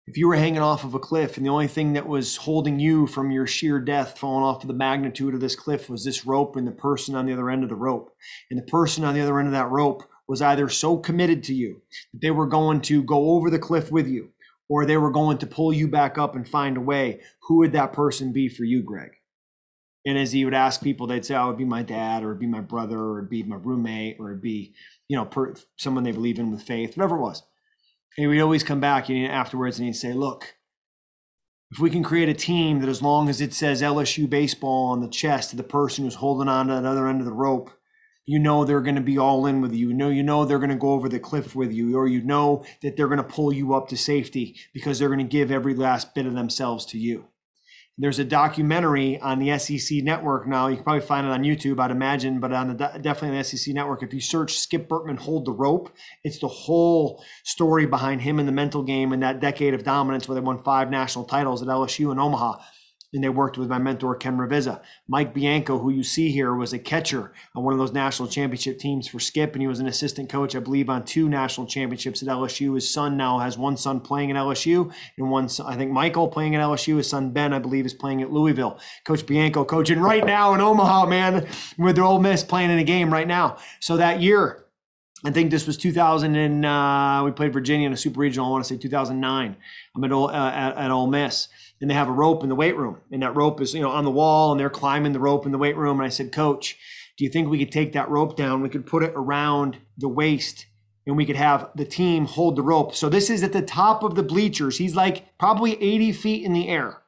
[0.07, 2.78] if you were hanging off of a cliff and the only thing that was holding
[2.78, 6.26] you from your sheer death falling off of the magnitude of this cliff was this
[6.26, 8.14] rope and the person on the other end of the rope
[8.50, 11.55] and the person on the other end of that rope was either so committed to
[11.55, 11.82] you
[12.12, 14.30] that they were going to go over the cliff with you
[14.68, 17.72] or they were going to pull you back up and find a way who would
[17.72, 19.12] that person be for you greg?
[20.07, 22.30] And as he would ask people they'd say oh, it would be my dad or
[22.30, 24.74] it'd be my brother or it'd be my roommate or it'd be
[25.09, 27.42] you know per, someone they believe in with faith whatever it was
[28.17, 30.55] and we'd always come back and afterwards and he'd say, Look,
[31.71, 35.01] if we can create a team that as long as it says LSU baseball on
[35.01, 37.71] the chest of the person who's holding on to the other end of the rope,
[38.27, 39.89] you know they're going to be all in with you.
[39.89, 42.23] You know, you know they're going to go over the cliff with you, or you
[42.23, 45.51] know that they're going to pull you up to safety because they're going to give
[45.51, 47.27] every last bit of themselves to you.
[47.97, 50.66] There's a documentary on the SEC network now.
[50.66, 53.45] You can probably find it on YouTube, I'd imagine, but on the definitely on the
[53.45, 54.03] SEC network.
[54.03, 58.49] If you search Skip Bertman hold the rope, it's the whole story behind him and
[58.49, 61.68] the mental game and that decade of dominance where they won five national titles at
[61.68, 62.57] LSU and Omaha
[63.15, 64.83] and they worked with my mentor Ken Ravizza.
[65.09, 68.79] Mike Bianco, who you see here, was a catcher on one of those national championship
[68.79, 72.23] teams for Skip, and he was an assistant coach, I believe, on two national championships
[72.23, 72.75] at LSU.
[72.75, 76.29] His son now has one son playing at LSU, and one son, I think Michael
[76.29, 76.97] playing at LSU.
[76.97, 78.79] His son Ben, I believe, is playing at Louisville.
[79.05, 81.47] Coach Bianco coaching right now in Omaha, man,
[81.79, 83.59] with their Ole Miss playing in a game right now.
[83.81, 84.65] So that year,
[85.27, 88.47] I think this was 2000 and uh, we played Virginia in a super regional.
[88.47, 89.57] I want to say 2009.
[89.97, 91.49] I'm at, uh, at, at Ole Miss
[91.81, 93.01] and they have a rope in the weight room.
[93.11, 95.53] And that rope is you know on the wall and they're climbing the rope in
[95.53, 95.99] the weight room.
[95.99, 96.79] And i said coach
[97.16, 98.62] do you think we could take that rope down?
[98.62, 100.66] We could put it around the waist
[101.07, 102.95] and we could have the team hold the rope.
[102.95, 104.79] So this is at the top of the bleachers.
[104.79, 107.03] He's like probably 80 feet in the air.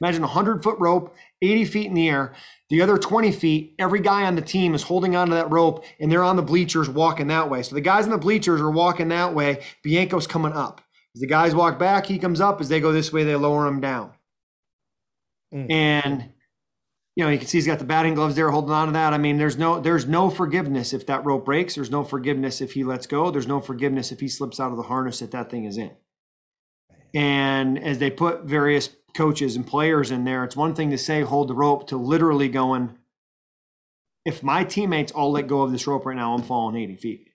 [0.00, 2.34] Imagine a 100 foot rope 80 feet in the air.
[2.70, 6.10] The other 20 feet every guy on the team is holding onto that rope and
[6.10, 7.62] they're on the bleachers walking that way.
[7.62, 9.62] So the guys in the bleachers are walking that way.
[9.84, 10.80] Bianco's coming up
[11.16, 12.60] as the guys walk back, he comes up.
[12.60, 14.12] As they go this way, they lower him down.
[15.52, 15.72] Mm.
[15.72, 16.28] And
[17.16, 19.14] you know, you can see he's got the batting gloves there holding on to that.
[19.14, 21.74] I mean, there's no there's no forgiveness if that rope breaks.
[21.74, 23.30] There's no forgiveness if he lets go.
[23.30, 25.92] There's no forgiveness if he slips out of the harness that that thing is in.
[27.14, 31.22] And as they put various coaches and players in there, it's one thing to say
[31.22, 32.98] hold the rope to literally going,
[34.26, 37.28] if my teammates all let go of this rope right now, I'm falling 80 feet.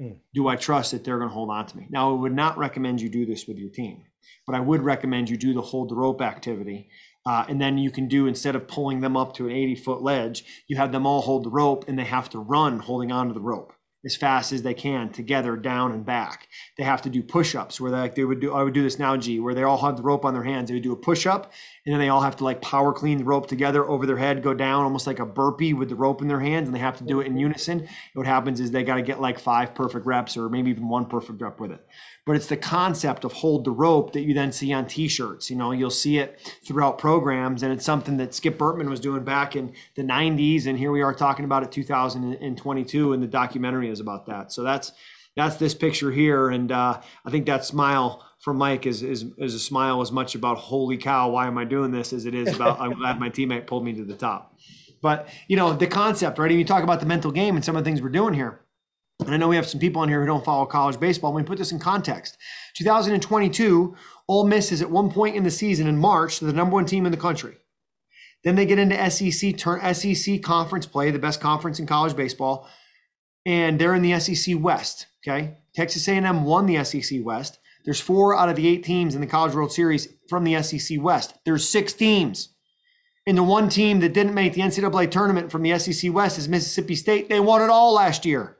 [0.00, 0.16] Mm.
[0.34, 1.86] Do I trust that they're going to hold on to me?
[1.90, 4.02] Now, I would not recommend you do this with your team,
[4.46, 6.88] but I would recommend you do the hold the rope activity.
[7.26, 10.02] Uh, and then you can do instead of pulling them up to an 80 foot
[10.02, 13.34] ledge, you have them all hold the rope and they have to run holding onto
[13.34, 13.74] the rope
[14.04, 16.48] as fast as they can together down and back.
[16.78, 18.98] They have to do push-ups where they, like they would do I would do this
[18.98, 20.68] now G where they all have the rope on their hands.
[20.68, 21.52] They would do a push-up
[21.84, 24.42] and then they all have to like power clean the rope together over their head,
[24.42, 26.98] go down almost like a burpee with the rope in their hands and they have
[26.98, 27.88] to do it in unison.
[28.14, 31.06] What happens is they got to get like five perfect reps or maybe even one
[31.06, 31.86] perfect rep with it
[32.26, 35.50] but it's the concept of hold the rope that you then see on t-shirts.
[35.50, 39.24] You know you'll see it throughout programs and it's something that skip bertman was doing
[39.24, 43.88] back in the 90s and here we are talking about it 2022 and the documentary
[43.88, 44.52] is about that.
[44.52, 44.92] So that's
[45.36, 49.54] that's this picture here and uh, i think that smile from mike is, is is
[49.54, 52.12] a smile as much about holy cow why am i doing this?
[52.12, 54.56] as it is about i'm glad my teammate pulled me to the top.
[55.02, 56.50] But you know the concept right?
[56.50, 58.60] You talk about the mental game and some of the things we're doing here
[59.20, 61.32] and I know we have some people on here who don't follow college baseball.
[61.32, 62.38] Let me put this in context.
[62.74, 63.94] 2022,
[64.28, 67.06] Ole Miss is at one point in the season in March the number one team
[67.06, 67.56] in the country.
[68.42, 72.68] Then they get into SEC turn SEC conference play, the best conference in college baseball,
[73.44, 75.06] and they're in the SEC West.
[75.22, 77.58] Okay, Texas A&M won the SEC West.
[77.84, 81.00] There's four out of the eight teams in the College World Series from the SEC
[81.00, 81.34] West.
[81.44, 82.50] There's six teams.
[83.26, 86.48] And the one team that didn't make the NCAA tournament from the SEC West is
[86.48, 87.28] Mississippi State.
[87.28, 88.56] They won it all last year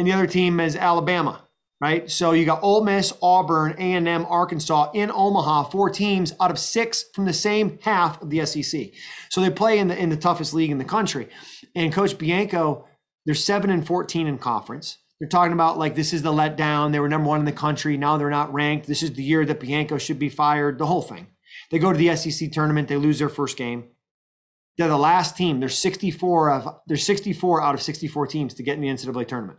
[0.00, 1.46] and the other team is Alabama,
[1.78, 2.10] right?
[2.10, 7.04] So you got Ole Miss, Auburn, A&M, Arkansas in Omaha, four teams out of six
[7.14, 8.92] from the same half of the SEC.
[9.28, 11.28] So they play in the in the toughest league in the country.
[11.76, 12.88] And Coach Bianco,
[13.26, 14.96] they're seven and 14 in conference.
[15.18, 16.92] They're talking about like this is the letdown.
[16.92, 17.98] They were number one in the country.
[17.98, 18.86] Now they're not ranked.
[18.86, 20.78] This is the year that Bianco should be fired.
[20.78, 21.26] The whole thing.
[21.70, 22.88] They go to the SEC tournament.
[22.88, 23.90] They lose their first game.
[24.78, 25.60] They're the last team.
[25.60, 29.58] There's 64 of there's 64 out of 64 teams to get in the NCAA tournament.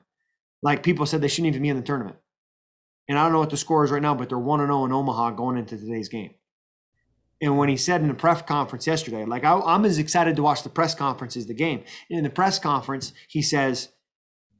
[0.61, 2.17] Like people said, they shouldn't even be in the tournament.
[3.07, 4.91] And I don't know what the score is right now, but they're 1 0 in
[4.91, 6.33] Omaha going into today's game.
[7.41, 10.43] And when he said in the press conference yesterday, like I, am as excited to
[10.43, 11.83] watch the press conference as the game.
[12.09, 13.89] In the press conference, he says,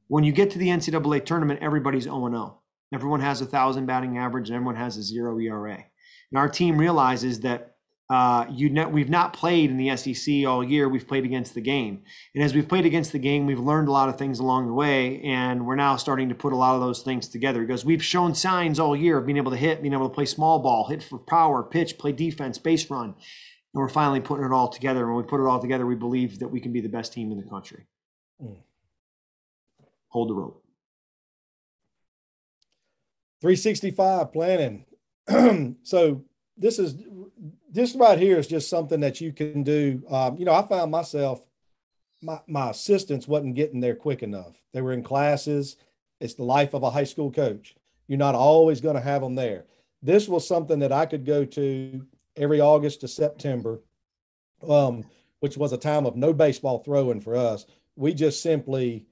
[0.07, 2.61] when you get to the NCAA tournament, everybody's 0 0.
[2.93, 5.85] Everyone has a thousand batting average and everyone has a zero ERA.
[6.31, 7.70] And our team realizes that
[8.12, 10.89] uh, you know, we've not played in the SEC all year.
[10.89, 12.03] We've played against the game,
[12.36, 14.74] and as we've played against the game, we've learned a lot of things along the
[14.74, 17.62] way, and we're now starting to put a lot of those things together.
[17.62, 20.26] Because we've shown signs all year of being able to hit, being able to play
[20.26, 23.16] small ball, hit for power, pitch, play defense, base run, and
[23.82, 25.05] we're finally putting it all together.
[25.05, 27.14] And when we put it all together, we believe that we can be the best
[27.14, 27.86] team in the country.
[28.43, 28.57] Mm.
[30.09, 30.62] Hold the rope.
[33.39, 34.86] 365 planning.
[35.84, 36.26] so
[36.57, 36.95] this is
[37.72, 40.03] this right here is just something that you can do.
[40.09, 41.45] Um, you know, I found myself,
[42.22, 44.61] my, my assistants wasn't getting there quick enough.
[44.74, 45.78] They were in classes.
[46.19, 47.76] It's the life of a high school coach.
[48.07, 49.65] You're not always going to have them there.
[50.03, 52.05] this was something that I could go to
[52.36, 53.82] every August to September,
[54.67, 55.05] um,
[55.39, 57.65] which was a time of no baseball throwing for us.
[57.95, 59.05] We just simply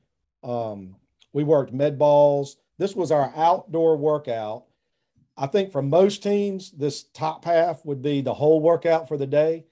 [0.43, 0.95] um,
[1.33, 2.57] we worked med balls.
[2.77, 4.65] This was our outdoor workout.
[5.39, 9.25] I think for most teams, this top half would be the whole workout for the
[9.25, 9.63] day.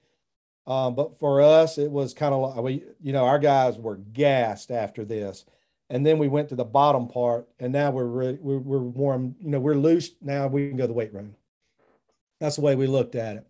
[0.66, 3.96] Um, but for us, it was kind of like we, you know, our guys were
[3.96, 5.44] gassed after this,
[5.90, 9.36] and then we went to the bottom part, and now we're really, we're, we're warm.
[9.40, 10.46] You know, we're loose now.
[10.46, 11.34] We can go to the weight room.
[12.40, 13.46] That's the way we looked at it.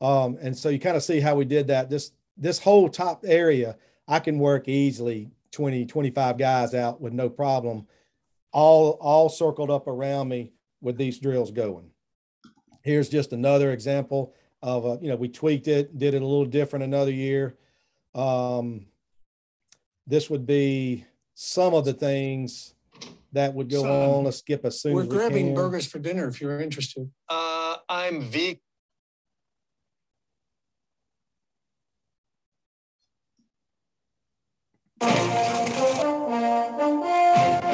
[0.00, 1.90] Um, and so you kind of see how we did that.
[1.90, 7.28] This this whole top area, I can work easily 20, 25 guys out with no
[7.28, 7.86] problem,
[8.52, 11.90] all all circled up around me with these drills going.
[12.82, 16.44] Here's just another example of a, you know, we tweaked it, did it a little
[16.46, 17.56] different another year.
[18.14, 18.86] Um,
[20.06, 21.04] this would be
[21.34, 22.74] some of the things
[23.32, 24.24] that would go Son, on.
[24.24, 25.54] Let's skip as soon we're as we grabbing can.
[25.54, 27.10] burgers for dinner if you're interested.
[27.28, 28.60] Uh, I'm vegan.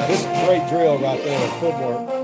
[0.07, 2.14] This is a great drill right there, footwork.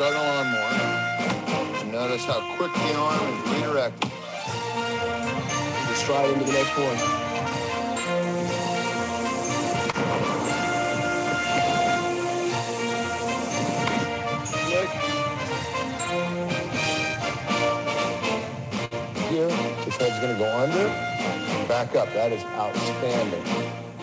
[0.00, 1.92] Like he's starting.
[1.92, 4.10] Notice how quick the arm is redirected.
[5.88, 7.20] Just stride into the next one.
[20.00, 20.88] Head's going to go under
[21.68, 22.10] back up.
[22.14, 23.44] That is outstanding.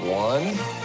[0.08, 0.77] One.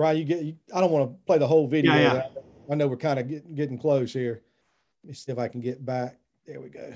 [0.00, 0.56] Brian, you get.
[0.74, 1.92] I don't want to play the whole video.
[1.92, 2.22] Yeah, yeah.
[2.70, 4.42] I know we're kind of getting getting close here.
[5.04, 6.16] Let me see if I can get back.
[6.46, 6.94] There we go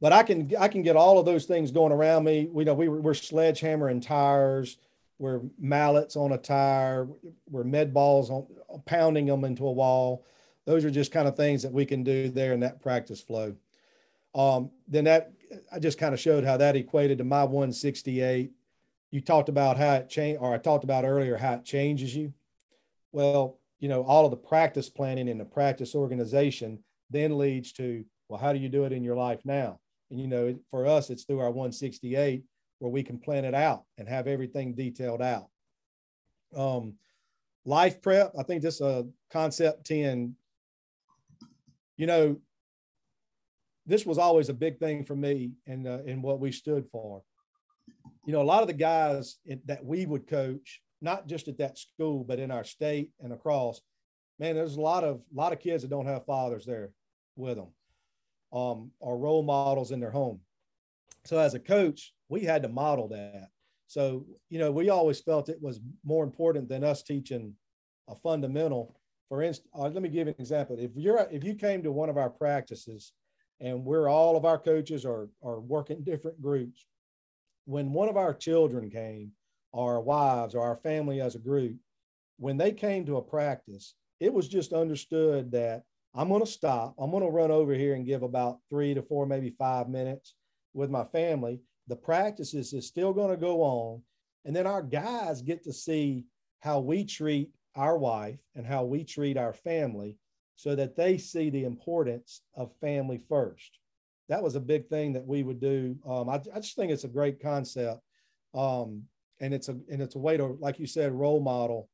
[0.00, 2.48] but I can I can get all of those things going around me.
[2.50, 4.76] We know we we're sledgehammering tires,
[5.18, 7.08] we're mallets on a tire,
[7.50, 8.46] we're med balls on
[8.86, 10.24] pounding them into a wall.
[10.64, 13.56] Those are just kind of things that we can do there in that practice flow.
[14.34, 15.32] Um, then that
[15.72, 18.52] I just kind of showed how that equated to my 168.
[19.10, 22.32] You talked about how it changed, or I talked about earlier how it changes you.
[23.12, 28.04] Well, you know, all of the practice planning and the practice organization then leads to,
[28.28, 29.80] well, how do you do it in your life now?
[30.10, 32.42] And, you know, for us, it's through our 168
[32.78, 35.48] where we can plan it out and have everything detailed out.
[36.56, 36.94] Um,
[37.64, 40.34] life prep, I think this is a concept 10.
[41.96, 42.36] You know,
[43.86, 47.22] this was always a big thing for me and uh, in what we stood for.
[48.28, 51.78] You know, a lot of the guys that we would coach, not just at that
[51.78, 53.80] school, but in our state and across,
[54.38, 56.90] man, there's a lot of lot of kids that don't have fathers there
[57.36, 57.68] with them
[58.52, 60.40] um, or role models in their home.
[61.24, 63.48] So as a coach, we had to model that.
[63.86, 67.54] So, you know, we always felt it was more important than us teaching
[68.10, 68.94] a fundamental.
[69.30, 70.76] For instance, uh, let me give you an example.
[70.78, 73.14] If you're if you came to one of our practices
[73.58, 76.84] and we're all of our coaches are are working different groups,
[77.68, 79.30] when one of our children came,
[79.74, 81.76] our wives or our family as a group,
[82.38, 85.82] when they came to a practice, it was just understood that
[86.14, 86.94] I'm going to stop.
[86.98, 90.34] I'm going to run over here and give about three to four, maybe five minutes
[90.72, 91.60] with my family.
[91.88, 94.00] The practices is still going to go on.
[94.46, 96.24] And then our guys get to see
[96.60, 100.16] how we treat our wife and how we treat our family
[100.56, 103.78] so that they see the importance of family first.
[104.28, 105.96] That was a big thing that we would do.
[106.06, 108.00] Um, I, I, just think it's a great concept.
[108.54, 109.04] Um,
[109.40, 111.88] and it's a and it's a way to, like you said, role model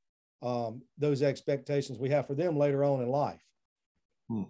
[0.45, 3.43] um, those expectations we have for them later on in life.
[4.29, 4.43] Hmm.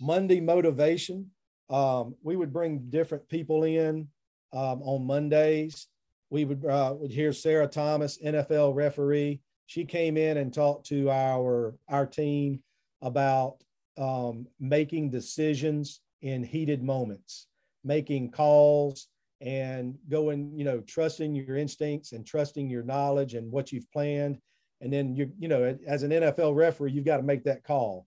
[0.00, 1.30] Monday motivation.
[1.68, 4.08] Um, we would bring different people in
[4.52, 5.86] um, on Mondays.
[6.30, 9.40] We would, uh, would hear Sarah Thomas, NFL referee.
[9.66, 12.60] She came in and talked to our our team
[13.02, 13.58] about
[13.96, 17.46] um, making decisions in heated moments,
[17.84, 19.08] making calls,
[19.40, 24.38] and going, you know, trusting your instincts and trusting your knowledge and what you've planned.
[24.82, 28.06] And then you, you know, as an NFL referee, you've got to make that call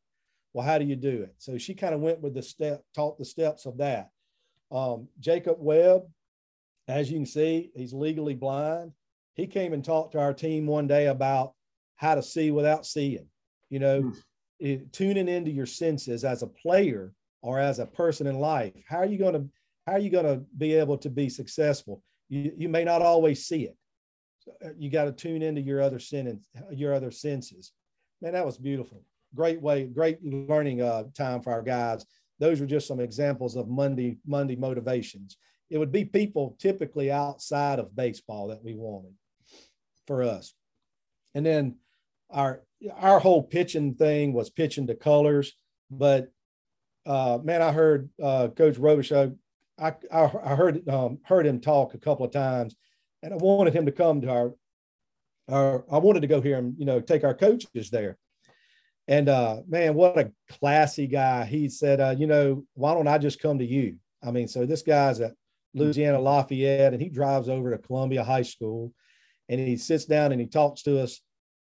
[0.54, 1.34] well, how do you do it?
[1.40, 4.10] So she kind of went with the step, taught the steps of that.
[4.72, 6.04] Um, Jacob Webb,
[6.88, 8.92] as you can see, he's legally blind.
[9.34, 11.54] He came and talked to our team one day about
[11.96, 13.28] how to see without seeing,
[13.70, 14.16] you know, mm.
[14.60, 17.12] it, tuning into your senses as a player
[17.44, 18.74] or as a person in life.
[18.88, 19.48] How are you going to,
[19.86, 22.02] how are you going to be able to be successful?
[22.30, 23.78] You, you may not always see it.
[24.66, 27.72] Uh, you got to tune into your other sentence, your other senses
[28.24, 29.04] man, that was beautiful.
[29.36, 32.06] Great way, great learning uh, time for our guys.
[32.40, 35.38] Those were just some examples of Monday Monday motivations.
[35.70, 39.14] It would be people typically outside of baseball that we wanted
[40.08, 40.54] for us.
[41.36, 41.76] And then
[42.30, 42.64] our
[42.98, 45.54] our whole pitching thing was pitching to colors.
[45.92, 46.32] But
[47.06, 49.36] uh, man, I heard uh, Coach Robichaux.
[49.80, 52.76] I, I, I heard um, heard him talk a couple of times,
[53.22, 54.54] and I wanted him to come to our
[55.50, 55.86] our.
[55.92, 58.18] I wanted to go hear him, you know, take our coaches there.
[59.08, 61.46] And uh, man, what a classy guy!
[61.46, 63.98] He said, uh, you know, why don't I just come to you?
[64.24, 65.34] I mean, so this guy's at
[65.74, 68.94] Louisiana Lafayette, and he drives over to Columbia High School,
[69.50, 71.20] and he sits down and he talks to us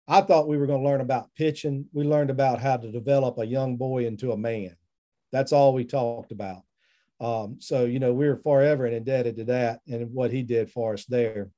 [0.08, 1.86] I thought we were going to learn about pitching.
[1.92, 4.76] We learned about how to develop a young boy into a man.
[5.32, 6.62] That's all we talked about.
[7.20, 11.04] Um, so, you know, we're forever indebted to that and what he did for us
[11.06, 11.50] there.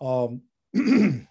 [0.00, 0.42] Um,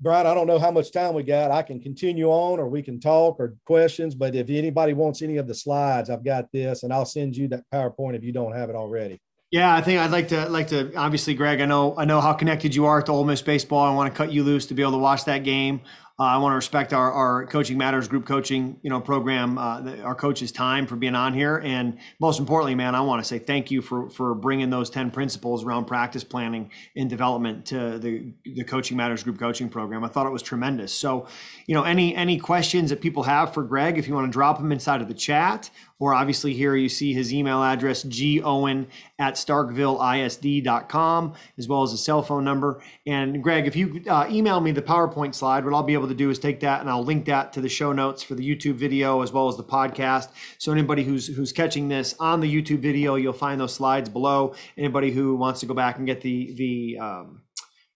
[0.00, 1.50] Brian, I don't know how much time we got.
[1.50, 5.38] I can continue on or we can talk or questions, but if anybody wants any
[5.38, 8.54] of the slides, I've got this and I'll send you that PowerPoint if you don't
[8.54, 9.20] have it already.
[9.50, 11.60] Yeah, I think I'd like to like to obviously, Greg.
[11.60, 13.80] I know I know how connected you are to Ole Miss baseball.
[13.80, 15.82] I want to cut you loose to be able to watch that game.
[16.18, 19.82] Uh, I want to respect our, our coaching matters group coaching, you know, program, uh,
[19.82, 23.28] the, our coaches' time for being on here, and most importantly, man, I want to
[23.28, 27.98] say thank you for for bringing those ten principles around practice planning and development to
[27.98, 30.04] the the coaching matters group coaching program.
[30.04, 30.94] I thought it was tremendous.
[30.94, 31.28] So,
[31.66, 34.56] you know, any any questions that people have for Greg, if you want to drop
[34.56, 38.86] them inside of the chat, or obviously here you see his email address, gowen
[39.18, 42.82] at starkvilleisd.com, as well as a cell phone number.
[43.06, 46.14] And Greg, if you uh, email me the PowerPoint slide, what I'll be able to
[46.14, 48.74] do is take that and I'll link that to the show notes for the YouTube
[48.74, 50.28] video as well as the podcast.
[50.58, 54.54] So anybody who's who's catching this on the YouTube video, you'll find those slides below.
[54.76, 57.42] Anybody who wants to go back and get the the um,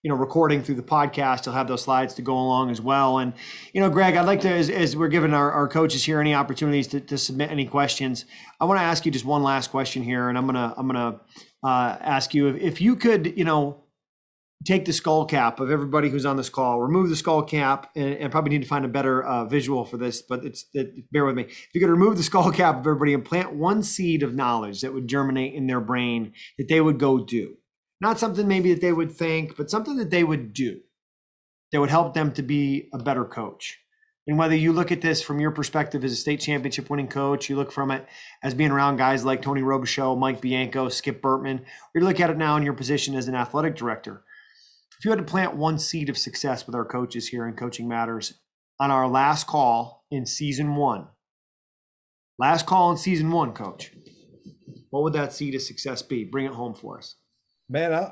[0.02, 3.18] you know recording through the podcast you'll have those slides to go along as well
[3.18, 3.34] and
[3.74, 6.34] you know greg i'd like to as, as we're giving our, our coaches here any
[6.34, 8.24] opportunities to, to submit any questions
[8.61, 11.20] i want to ask you just one last question here and i'm gonna i'm gonna
[11.62, 13.84] uh, ask you if, if you could you know
[14.66, 18.14] take the skull cap of everybody who's on this call remove the skull cap and,
[18.14, 21.24] and probably need to find a better uh, visual for this but it's it, bear
[21.24, 24.22] with me if you could remove the skull cap of everybody and plant one seed
[24.22, 27.56] of knowledge that would germinate in their brain that they would go do
[28.00, 30.80] not something maybe that they would think, but something that they would do
[31.72, 33.78] that would help them to be a better coach.
[34.26, 37.48] And whether you look at this from your perspective as a state championship winning coach,
[37.48, 38.06] you look from it
[38.42, 42.30] as being around guys like Tony Robichaux, Mike Bianco, Skip Bertman, or you look at
[42.30, 44.22] it now in your position as an athletic director.
[45.01, 47.88] If you had to plant one seed of success with our coaches here in Coaching
[47.88, 48.34] Matters
[48.78, 51.09] on our last call in season one,
[52.38, 53.92] last call in season one, coach,
[54.90, 56.22] what would that seed of success be?
[56.22, 57.16] Bring it home for us
[57.70, 58.11] man, I,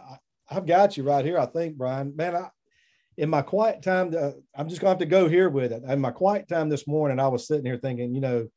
[0.49, 1.39] I've got you right here.
[1.39, 2.49] I think, Brian, man, I,
[3.18, 5.82] in my quiet time, to, I'm just going to have to go here with it.
[5.86, 8.49] In my quiet time this morning, I was sitting here thinking, you know,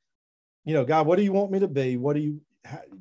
[0.63, 1.97] you know, God, what do you want me to be?
[1.97, 2.39] What do you,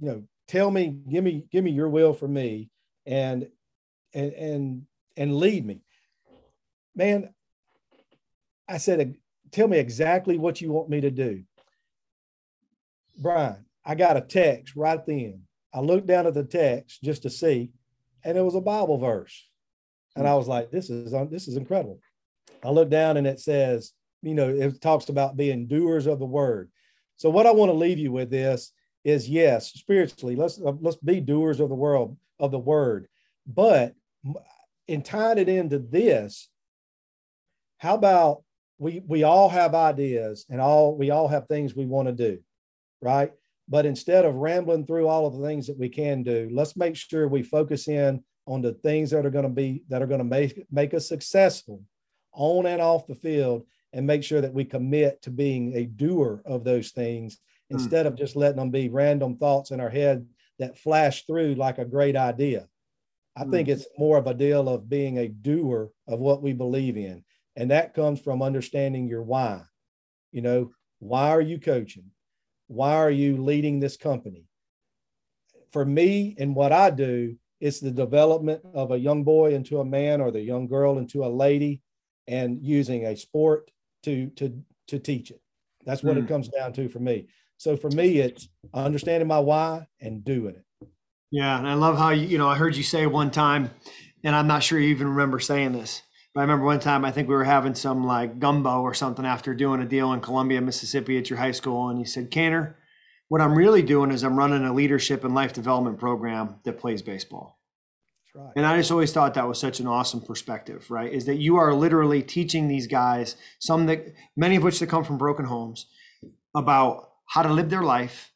[0.00, 2.70] you know, tell me, give me, give me your will for me,
[3.04, 3.46] and
[4.14, 4.82] and and
[5.16, 5.82] and lead me,
[6.94, 7.32] man.
[8.68, 9.16] I said,
[9.50, 11.42] tell me exactly what you want me to do,
[13.18, 13.64] Brian.
[13.84, 15.42] I got a text right then.
[15.72, 17.70] I looked down at the text just to see,
[18.24, 19.48] and it was a Bible verse.
[20.16, 22.00] And I was like, this is this is incredible.
[22.64, 23.92] I look down and it says,
[24.22, 26.70] you know, it talks about being doers of the word.
[27.16, 28.72] So what I want to leave you with this
[29.04, 33.08] is yes, spiritually, let's uh, let's be doers of the world of the word.
[33.46, 33.94] But
[34.90, 36.48] in tying it into this,
[37.78, 38.42] how about
[38.76, 42.40] we we all have ideas and all we all have things we want to do,
[43.00, 43.30] right?
[43.68, 46.96] But instead of rambling through all of the things that we can do, let's make
[46.96, 50.18] sure we focus in on the things that are going to be that are going
[50.18, 51.84] to make make us successful
[52.32, 56.42] on and off the field and make sure that we commit to being a doer
[56.44, 57.38] of those things mm.
[57.76, 60.26] instead of just letting them be random thoughts in our head
[60.58, 62.66] that flash through like a great idea.
[63.36, 63.50] I mm.
[63.50, 67.24] think it's more of a deal of being a doer of what we believe in.
[67.56, 69.62] And that comes from understanding your why.
[70.32, 72.10] You know, why are you coaching?
[72.70, 74.44] why are you leading this company?
[75.72, 79.84] For me and what I do, it's the development of a young boy into a
[79.84, 81.82] man or the young girl into a lady
[82.28, 83.72] and using a sport
[84.04, 85.40] to to to teach it.
[85.84, 86.18] That's what mm.
[86.18, 86.28] it hmm.
[86.28, 87.26] comes down to for me.
[87.56, 90.64] So for me, it's understanding my why and doing it.
[91.30, 93.70] Yeah, and I love how you you know I heard you say one time,
[94.24, 96.02] and I'm not sure you even remember saying this.
[96.34, 99.24] But I remember one time I think we were having some like gumbo or something
[99.24, 102.76] after doing a deal in Columbia, Mississippi at your high school, and you said, "Canner,
[103.28, 107.02] what I'm really doing is I'm running a leadership and life development program that plays
[107.02, 107.58] baseball."
[108.34, 108.52] Right.
[108.56, 111.12] And I just always thought that was such an awesome perspective, right?
[111.12, 115.02] Is that you are literally teaching these guys, some that many of which that come
[115.02, 115.86] from broken homes,
[116.54, 118.32] about how to live their life,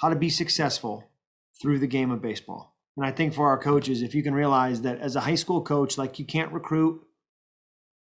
[0.00, 1.04] how to be successful
[1.60, 2.76] through the game of baseball.
[2.96, 5.62] And I think for our coaches, if you can realize that as a high school
[5.62, 7.02] coach, like you can't recruit,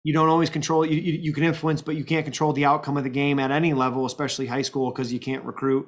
[0.04, 2.98] you don't always control you, you, you can influence, but you can't control the outcome
[2.98, 5.88] of the game at any level, especially high school, because you can't recruit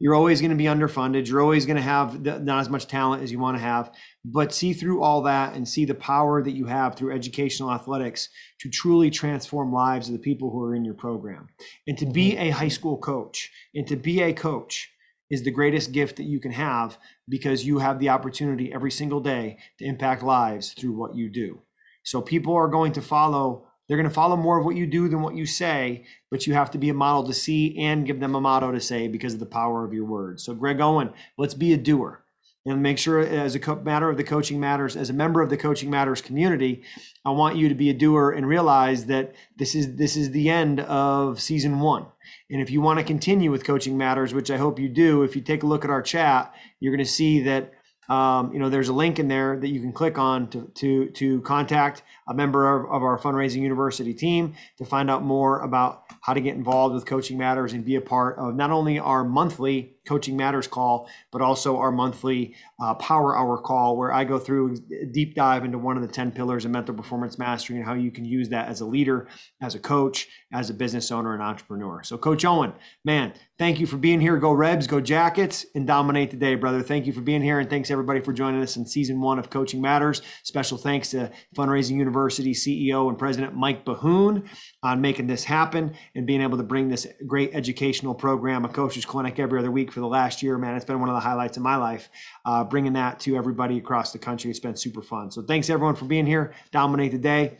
[0.00, 1.28] you're always going to be underfunded.
[1.28, 3.92] You're always going to have the, not as much talent as you want to have.
[4.24, 8.30] But see through all that and see the power that you have through educational athletics
[8.60, 11.48] to truly transform lives of the people who are in your program.
[11.86, 12.44] And to be mm-hmm.
[12.44, 14.90] a high school coach and to be a coach
[15.30, 16.98] is the greatest gift that you can have
[17.28, 21.60] because you have the opportunity every single day to impact lives through what you do.
[22.02, 25.08] So people are going to follow they're going to follow more of what you do
[25.08, 28.20] than what you say, but you have to be a model to see and give
[28.20, 30.44] them a motto to say because of the power of your words.
[30.44, 32.19] So, Greg Owen, let's be a doer
[32.66, 35.56] and make sure, as a matter of the Coaching Matters, as a member of the
[35.56, 36.82] Coaching Matters community,
[37.24, 40.50] I want you to be a doer and realize that this is this is the
[40.50, 42.06] end of season one.
[42.50, 45.34] And if you want to continue with Coaching Matters, which I hope you do, if
[45.34, 47.72] you take a look at our chat, you're going to see that
[48.10, 51.10] um, you know, there's a link in there that you can click on to to
[51.10, 56.02] to contact a member of, of, our fundraising university team to find out more about
[56.20, 59.22] how to get involved with Coaching Matters and be a part of not only our
[59.22, 64.40] monthly Coaching Matters call, but also our monthly uh, Power Hour call, where I go
[64.40, 67.86] through a deep dive into one of the 10 pillars of mental performance mastery and
[67.86, 69.28] how you can use that as a leader,
[69.62, 72.02] as a coach, as a business owner, and entrepreneur.
[72.02, 72.72] So, Coach Owen,
[73.04, 74.36] man, thank you for being here.
[74.36, 76.82] Go Rebs, go Jackets, and dominate the day, brother.
[76.82, 79.48] Thank you for being here, and thanks everybody for joining us in season one of
[79.48, 80.22] Coaching Matters.
[80.42, 84.48] Special thanks to Fundraising University CEO and President Mike Bahoon
[84.82, 89.04] on making this happen and being able to bring this great educational program, a coach's
[89.04, 90.56] clinic every other week for the last year.
[90.56, 92.08] Man, it's been one of the highlights of my life,
[92.44, 94.50] uh, bringing that to everybody across the country.
[94.50, 95.30] It's been super fun.
[95.30, 96.54] So thanks everyone for being here.
[96.72, 97.58] Dominate the day.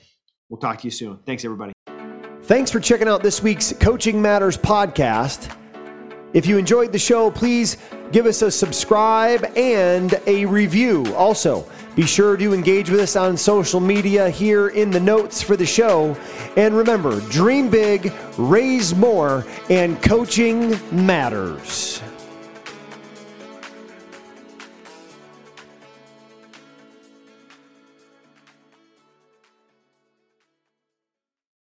[0.48, 1.18] We'll talk to you soon.
[1.26, 1.72] Thanks, everybody.
[2.42, 5.56] Thanks for checking out this week's Coaching Matters podcast.
[6.32, 7.76] If you enjoyed the show, please
[8.12, 11.12] give us a subscribe and a review.
[11.16, 11.66] Also,
[11.96, 15.66] be sure to engage with us on social media here in the notes for the
[15.66, 16.16] show.
[16.56, 22.00] And remember, dream big, raise more, and coaching matters.